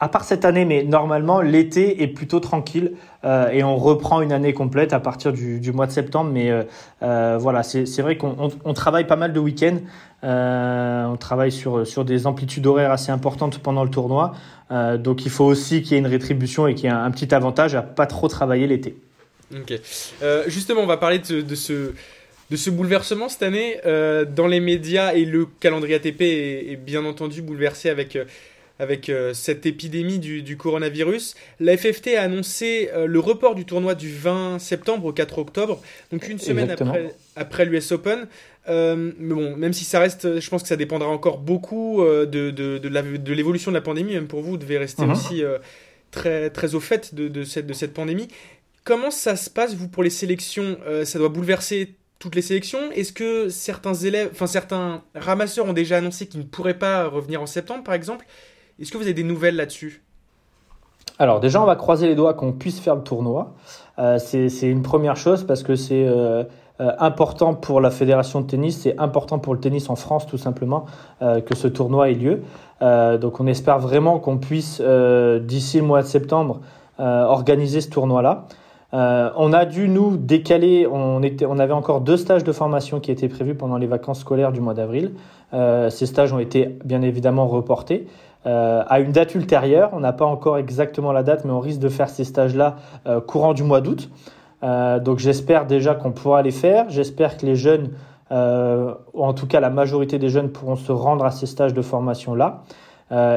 à 0.00 0.08
part 0.08 0.24
cette 0.24 0.44
année, 0.44 0.64
mais 0.64 0.84
normalement 0.84 1.40
l'été 1.40 2.02
est 2.02 2.08
plutôt 2.08 2.40
tranquille 2.40 2.92
euh, 3.24 3.48
et 3.50 3.64
on 3.64 3.76
reprend 3.76 4.20
une 4.20 4.32
année 4.32 4.52
complète 4.52 4.92
à 4.92 5.00
partir 5.00 5.32
du, 5.32 5.60
du 5.60 5.72
mois 5.72 5.86
de 5.86 5.92
septembre. 5.92 6.30
Mais 6.32 6.50
euh, 6.50 6.64
euh, 7.02 7.38
voilà, 7.40 7.62
c'est 7.62 8.02
vrai 8.02 8.16
qu'on 8.16 8.36
on, 8.38 8.48
on 8.64 8.74
travaille 8.74 9.06
pas 9.06 9.16
mal 9.16 9.32
de 9.32 9.40
week-ends. 9.40 9.78
Euh, 10.24 11.04
on 11.04 11.16
travaille 11.16 11.52
sur, 11.52 11.86
sur 11.86 12.04
des 12.04 12.26
amplitudes 12.26 12.66
horaires 12.66 12.90
assez 12.90 13.12
importantes 13.12 13.58
pendant 13.58 13.84
le 13.84 13.90
tournoi. 13.90 14.34
Euh, 14.70 14.96
donc 14.96 15.26
il 15.26 15.30
faut 15.30 15.44
aussi 15.44 15.82
qu'il 15.82 15.92
y 15.92 15.94
ait 15.96 15.98
une 15.98 16.06
rétribution 16.06 16.66
et 16.66 16.74
qu'il 16.74 16.84
y 16.84 16.88
ait 16.88 16.96
un, 16.96 17.10
petit 17.10 17.34
avantage 17.34 17.74
à 17.74 17.82
pas 17.82 18.06
trop 18.06 18.28
travailler 18.28 18.66
l'été. 18.66 18.96
Ok. 19.54 19.74
Euh, 20.22 20.44
justement, 20.46 20.80
on 20.80 20.86
va 20.86 20.96
parler 20.96 21.18
de, 21.18 21.54
ce 21.54 21.92
de 22.50 22.56
ce 22.56 22.70
bouleversement 22.70 23.28
cette 23.28 23.42
année 23.42 23.78
dans 23.84 24.46
les 24.46 24.60
médias 24.60 25.12
et 25.12 25.24
le 25.24 25.46
calendrier 25.60 25.96
ATP 25.96 26.22
est, 26.22 26.76
bien 26.76 27.04
entendu 27.04 27.42
bouleversé 27.42 27.90
avec 27.90 28.18
avec 28.78 29.08
euh, 29.08 29.34
cette 29.34 29.66
épidémie 29.66 30.18
du, 30.18 30.42
du, 30.42 30.56
coronavirus. 30.56 31.34
La 31.60 31.76
FFT 31.76 32.16
a 32.16 32.22
annoncé 32.22 32.90
euh, 32.92 33.06
le 33.06 33.20
report 33.20 33.54
du 33.54 33.64
tournoi 33.64 33.94
du 33.94 34.12
20 34.12 34.58
septembre 34.58 35.06
au 35.06 35.12
4 35.12 35.38
octobre, 35.38 35.80
donc 36.10 36.28
une 36.28 36.38
semaine 36.38 36.64
Exactement. 36.64 36.90
après, 36.90 37.14
après 37.36 37.64
l'US 37.64 37.92
Open. 37.92 38.26
Euh, 38.68 39.12
mais 39.18 39.34
bon, 39.34 39.56
même 39.56 39.72
si 39.72 39.84
ça 39.84 40.00
reste, 40.00 40.40
je 40.40 40.50
pense 40.50 40.62
que 40.62 40.68
ça 40.68 40.76
dépendra 40.76 41.08
encore 41.08 41.38
beaucoup 41.38 42.02
de, 42.02 42.24
de, 42.24 42.78
de 42.78 43.32
l'évolution 43.32 43.70
de, 43.70 43.74
de, 43.74 43.78
la 43.78 43.84
pandémie. 43.84 44.14
Même 44.14 44.26
pour 44.26 44.40
vous, 44.40 44.52
vous 44.52 44.56
devez 44.56 44.78
rester 44.78 45.02
uh 45.02 45.06
-huh. 45.06 45.12
aussi 45.12 45.42
très, 46.10 46.50
très 46.50 46.74
au 46.74 46.80
fait 46.80 47.14
de, 47.14 47.28
de, 47.28 47.44
cette, 47.44 47.66
de 47.66 47.74
cette 47.74 47.92
pandémie. 47.92 48.28
Comment 48.84 49.10
ça 49.10 49.36
se 49.36 49.50
passe, 49.50 49.74
vous, 49.74 49.88
pour 49.88 50.02
les 50.02 50.10
sélections? 50.10 50.78
Ça 51.04 51.18
doit 51.18 51.28
bouleverser 51.28 51.94
toutes 52.18 52.34
les 52.34 52.42
sélections? 52.42 52.90
Est-ce 52.92 53.12
que 53.12 53.50
certains 53.50 53.94
élèves, 53.94 54.30
enfin 54.32 54.46
certains 54.46 55.02
ramasseurs 55.14 55.66
ont 55.66 55.74
déjà 55.74 55.98
annoncé 55.98 56.26
qu'ils 56.26 56.40
ne 56.40 56.46
pourraient 56.46 56.78
pas 56.78 57.06
revenir 57.06 57.42
en 57.42 57.46
septembre, 57.46 57.84
par 57.84 57.94
exemple? 57.94 58.24
Est-ce 58.80 58.90
que 58.90 58.96
vous 58.96 59.04
avez 59.04 59.14
des 59.14 59.24
nouvelles 59.24 59.56
là-dessus? 59.56 60.02
Alors 61.18 61.38
déjà, 61.38 61.62
on 61.62 61.66
va 61.66 61.76
croiser 61.76 62.08
les 62.08 62.16
doigts 62.16 62.34
qu'on 62.34 62.52
puisse 62.52 62.80
faire 62.80 62.96
le 62.96 63.02
tournoi. 63.02 63.52
Euh, 63.98 64.18
c'est 64.18 64.68
une 64.68 64.82
première 64.82 65.16
chose 65.16 65.44
parce 65.44 65.62
que 65.62 65.76
c'est 65.76 66.06
euh, 66.06 66.42
euh, 66.80 66.92
important 66.98 67.54
pour 67.54 67.80
la 67.80 67.90
fédération 67.90 68.40
de 68.40 68.46
tennis, 68.46 68.80
c'est 68.80 68.98
important 68.98 69.38
pour 69.38 69.54
le 69.54 69.60
tennis 69.60 69.88
en 69.90 69.96
France 69.96 70.26
tout 70.26 70.38
simplement 70.38 70.86
que 71.20 71.54
ce 71.54 71.68
tournoi 71.68 72.10
ait 72.10 72.14
lieu. 72.14 72.42
Donc 72.80 73.40
on 73.40 73.46
espère 73.46 73.78
vraiment 73.78 74.18
qu'on 74.18 74.38
puisse 74.38 74.80
d'ici 74.80 75.78
le 75.78 75.84
mois 75.84 76.02
de 76.02 76.06
septembre 76.06 76.60
organiser 76.98 77.80
ce 77.80 77.88
tournoi-là. 77.88 78.46
on 78.92 79.52
a 79.52 79.64
dû 79.64 79.88
nous 79.88 80.16
décaler, 80.16 80.86
on, 80.86 81.20
on 81.22 81.58
avait 81.58 81.72
encore 81.72 82.00
deux 82.00 82.16
stages 82.16 82.44
de 82.44 82.52
formation 82.52 82.98
qui 82.98 83.12
étaient 83.12 83.28
prévus 83.28 83.54
pendant 83.54 83.78
les 83.78 83.86
vacances 83.86 84.20
scolaires 84.20 84.52
du 84.52 84.60
mois 84.60 84.74
d'avril. 84.74 85.12
ces 85.52 86.06
stages 86.06 86.32
ont 86.32 86.40
été 86.40 86.76
bien 86.84 87.02
évidemment 87.02 87.46
reportés 87.46 88.08
euh, 88.46 88.82
à 88.86 89.00
une 89.00 89.12
date 89.12 89.34
ultérieure. 89.34 89.90
On 89.92 90.00
n'a 90.00 90.12
pas 90.12 90.26
encore 90.26 90.58
exactement 90.58 91.12
la 91.12 91.22
date, 91.22 91.44
mais 91.44 91.52
on 91.52 91.60
risque 91.60 91.80
de 91.80 91.88
faire 91.88 92.10
ces 92.10 92.24
stages-là 92.24 92.76
euh, 93.06 93.20
courant 93.20 93.54
du 93.54 93.62
mois 93.62 93.80
d'août. 93.80 94.10
Euh, 94.62 94.98
donc 94.98 95.18
j'espère 95.18 95.66
déjà 95.66 95.94
qu'on 95.94 96.12
pourra 96.12 96.42
les 96.42 96.50
faire. 96.50 96.86
J'espère 96.90 97.36
que 97.38 97.46
les 97.46 97.56
jeunes, 97.56 97.90
euh, 98.32 98.92
ou 99.14 99.24
en 99.24 99.32
tout 99.32 99.46
cas 99.46 99.60
la 99.60 99.70
majorité 99.70 100.18
des 100.18 100.28
jeunes, 100.28 100.50
pourront 100.50 100.76
se 100.76 100.92
rendre 100.92 101.24
à 101.24 101.30
ces 101.30 101.46
stages 101.46 101.74
de 101.74 101.82
formation-là. 101.82 102.62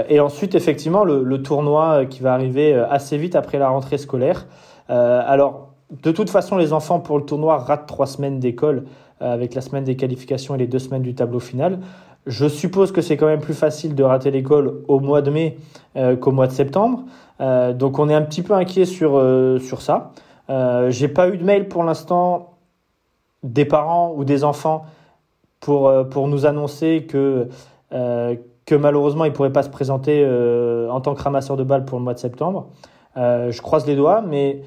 Et 0.09 0.19
ensuite, 0.19 0.55
effectivement, 0.55 1.03
le, 1.03 1.43
tournoi 1.43 2.07
qui 2.07 2.23
va 2.23 2.33
arriver 2.33 2.73
assez 2.73 3.15
vite 3.15 3.35
après 3.35 3.59
la 3.59 3.69
rentrée 3.69 3.99
scolaire. 3.99 4.47
alors, 4.87 5.73
de 6.01 6.11
toute 6.11 6.31
façon, 6.31 6.57
les 6.57 6.73
enfants 6.73 6.99
pour 6.99 7.19
le 7.19 7.25
tournoi 7.25 7.59
ratent 7.59 7.85
trois 7.85 8.07
semaines 8.07 8.39
d'école 8.39 8.85
avec 9.19 9.53
la 9.53 9.61
semaine 9.61 9.83
des 9.83 9.95
qualifications 9.95 10.55
et 10.55 10.57
les 10.57 10.65
deux 10.65 10.79
semaines 10.79 11.03
du 11.03 11.13
tableau 11.13 11.39
final. 11.39 11.77
Je 12.27 12.45
suppose 12.47 12.91
que 12.91 13.01
c'est 13.01 13.15
quand 13.15 13.25
même 13.25 13.39
plus 13.39 13.53
facile 13.53 13.95
de 13.95 14.03
rater 14.03 14.31
l'école 14.31 14.83
au 14.89 14.99
mois 14.99 15.21
de 15.21 15.31
mai 15.31 15.57
euh, 15.95 16.17
qu'au 16.17 16.31
mois 16.31 16.47
de 16.47 16.51
septembre. 16.51 17.03
Euh, 17.39 17.73
donc 17.73 17.99
on 17.99 18.09
est 18.09 18.13
un 18.13 18.21
petit 18.21 18.41
peu 18.41 18.53
inquiet 18.53 18.83
sur, 18.85 19.17
euh, 19.17 19.59
sur 19.59 19.81
ça. 19.81 20.11
Euh, 20.49 20.91
J'ai 20.91 21.07
pas 21.07 21.29
eu 21.29 21.37
de 21.37 21.43
mail 21.45 21.69
pour 21.69 21.85
l'instant 21.85 22.57
des 23.43 23.63
parents 23.63 24.13
ou 24.15 24.25
des 24.25 24.43
enfants 24.43 24.85
pour, 25.61 25.87
euh, 25.87 26.03
pour 26.03 26.27
nous 26.27 26.45
annoncer 26.45 27.05
que, 27.07 27.47
euh, 27.93 28.35
que 28.65 28.75
malheureusement 28.75 29.23
ils 29.23 29.29
ne 29.29 29.33
pourraient 29.33 29.53
pas 29.53 29.63
se 29.63 29.69
présenter 29.69 30.25
en 30.25 30.99
tant 30.99 31.15
que 31.15 31.21
ramasseur 31.21 31.55
de 31.55 31.63
balles 31.63 31.85
pour 31.85 31.97
le 31.97 32.03
mois 32.03 32.13
de 32.13 32.19
septembre. 32.19 32.67
je 33.15 33.61
croise 33.61 33.87
les 33.87 33.95
doigts, 33.95 34.21
mais 34.21 34.61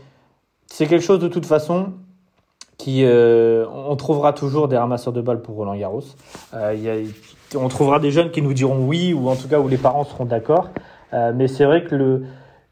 c'est 0.66 0.86
quelque 0.86 1.04
chose 1.04 1.18
de 1.18 1.28
toute 1.28 1.44
façon 1.44 1.92
qui, 2.78 3.04
on 3.04 3.96
trouvera 3.96 4.32
toujours 4.32 4.68
des 4.68 4.78
ramasseurs 4.78 5.12
de 5.12 5.20
balles 5.20 5.42
pour 5.42 5.56
Roland 5.56 5.76
Garros. 5.76 6.04
On 7.54 7.68
trouvera 7.68 7.98
des 7.98 8.10
jeunes 8.10 8.30
qui 8.30 8.42
nous 8.42 8.54
diront 8.54 8.84
oui, 8.84 9.12
ou 9.12 9.28
en 9.28 9.36
tout 9.36 9.48
cas 9.48 9.58
où 9.58 9.68
les 9.68 9.76
parents 9.76 10.04
seront 10.04 10.24
d'accord. 10.24 10.70
mais 11.12 11.48
c'est 11.48 11.64
vrai 11.64 11.84
que 11.84 11.94
le, 11.94 12.24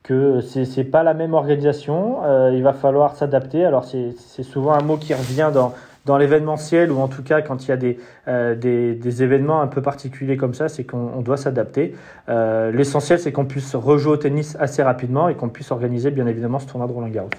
que 0.02 0.40
c'est 0.40 0.84
pas 0.84 1.02
la 1.02 1.14
même 1.14 1.34
organisation. 1.34 2.18
il 2.52 2.62
va 2.62 2.72
falloir 2.72 3.16
s'adapter. 3.16 3.64
Alors 3.64 3.84
c'est 3.84 4.42
souvent 4.42 4.72
un 4.72 4.82
mot 4.82 4.96
qui 4.96 5.14
revient 5.14 5.50
dans, 5.52 5.72
dans 6.08 6.16
l'événementiel 6.16 6.90
ou 6.90 6.98
en 6.98 7.08
tout 7.08 7.22
cas 7.22 7.42
quand 7.42 7.66
il 7.66 7.68
y 7.68 7.72
a 7.72 7.76
des, 7.76 7.98
euh, 8.28 8.54
des, 8.54 9.22
événements 9.22 9.60
un 9.60 9.66
peu 9.66 9.82
particuliers 9.82 10.38
comme 10.38 10.54
ça, 10.54 10.68
c'est 10.68 10.84
qu'on 10.84 11.20
doit 11.20 11.36
s'adapter. 11.36 11.94
Euh, 12.28 12.72
l'essentiel, 12.72 13.20
c'est 13.20 13.30
qu'on 13.30 13.44
puisse 13.44 13.74
rejouer 13.74 14.12
au 14.12 14.16
tennis 14.16 14.56
assez 14.58 14.82
rapidement 14.82 15.28
et 15.28 15.34
qu'on 15.34 15.50
puisse 15.50 15.70
organiser 15.70 16.10
bien 16.10 16.26
évidemment 16.26 16.58
ce 16.58 16.66
tournoi 16.66 16.88
de 16.88 16.92
Roland 16.92 17.08
Garros. 17.08 17.30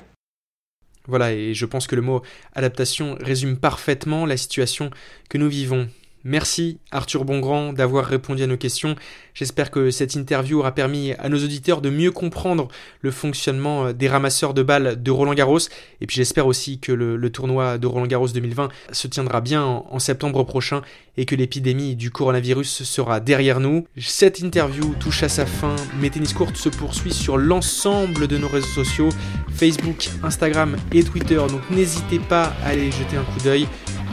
Voilà, 1.08 1.32
et 1.32 1.56
je 1.56 1.66
pense 1.66 1.88
que 1.88 1.96
le 1.96 2.04
mot 2.04 2.22
adaptation 2.54 3.18
résume 3.20 3.58
parfaitement 3.58 4.28
la 4.28 4.38
situation 4.38 4.92
que 5.30 5.40
nous 5.40 5.50
vivons. 5.50 5.88
Merci 6.26 6.80
Arthur 6.92 7.24
Bongrand 7.24 7.72
d'avoir 7.72 8.06
répondu 8.06 8.44
à 8.44 8.48
nos 8.48 8.58
questions. 8.58 8.96
J'espère 9.34 9.72
que 9.72 9.90
cette 9.90 10.16
interview 10.16 10.60
aura 10.60 10.74
permis 10.74 11.14
à 11.14 11.30
nos 11.30 11.42
auditeurs 11.42 11.80
de 11.80 11.90
mieux 11.90 12.12
comprendre 12.12 12.68
le 13.02 13.12
fonctionnement 13.12 13.86
euh, 13.86 13.94
des 13.94 14.10
ramasseurs 14.10 14.54
de 14.54 14.62
balles 14.62 15.02
de 15.02 15.12
Roland 15.12 15.34
Garros. 15.34 15.60
Et 16.02 16.08
puis 16.08 16.18
j'espère 16.18 16.46
aussi 16.46 16.80
que 16.80 16.92
le, 16.92 17.30
tournoi 17.30 17.78
de 17.78 17.88
Roland 17.88 18.08
Garros 18.08 18.28
2020 18.28 18.68
se 18.92 19.08
tiendra 19.08 19.40
bien 19.40 19.64
en, 19.64 20.00
septembre 20.00 20.44
prochain 20.44 20.82
et 21.16 21.26
que 21.26 21.36
l'épidémie 21.36 21.96
du 21.96 22.12
coronavirus 22.12 22.84
sera 22.84 23.20
derrière 23.22 23.62
nous. 23.62 23.86
Cette 23.98 24.40
interview 24.40 24.96
touche 25.00 25.24
à 25.24 25.30
sa 25.30 25.46
fin, 25.46 25.76
mais 26.02 26.10
Tennis 26.10 26.34
Court 26.34 26.56
se 26.56 26.70
poursuit 26.70 27.14
sur 27.14 27.38
l'ensemble 27.38 28.28
de 28.28 28.38
nos 28.38 28.48
réseaux 28.48 28.68
sociaux, 28.68 29.10
Facebook, 29.54 30.10
Instagram 30.24 30.76
et 30.92 31.04
Twitter. 31.04 31.36
Donc 31.36 31.62
n'hésitez 31.70 32.20
pas 32.20 32.54
à 32.64 32.70
aller 32.70 32.92
jeter 32.92 33.16
un 33.16 33.24
coup 33.24 33.40
d'œil. 33.44 33.68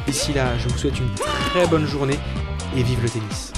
D'ici 0.06 0.32
là, 0.32 0.56
je 0.58 0.68
vous 0.68 0.78
souhaite 0.78 0.98
une 0.98 1.12
très 1.14 1.66
bonne 1.66 1.86
journée 1.86 2.18
et 2.76 2.82
vive 2.82 3.02
le 3.02 3.08
tennis. 3.08 3.52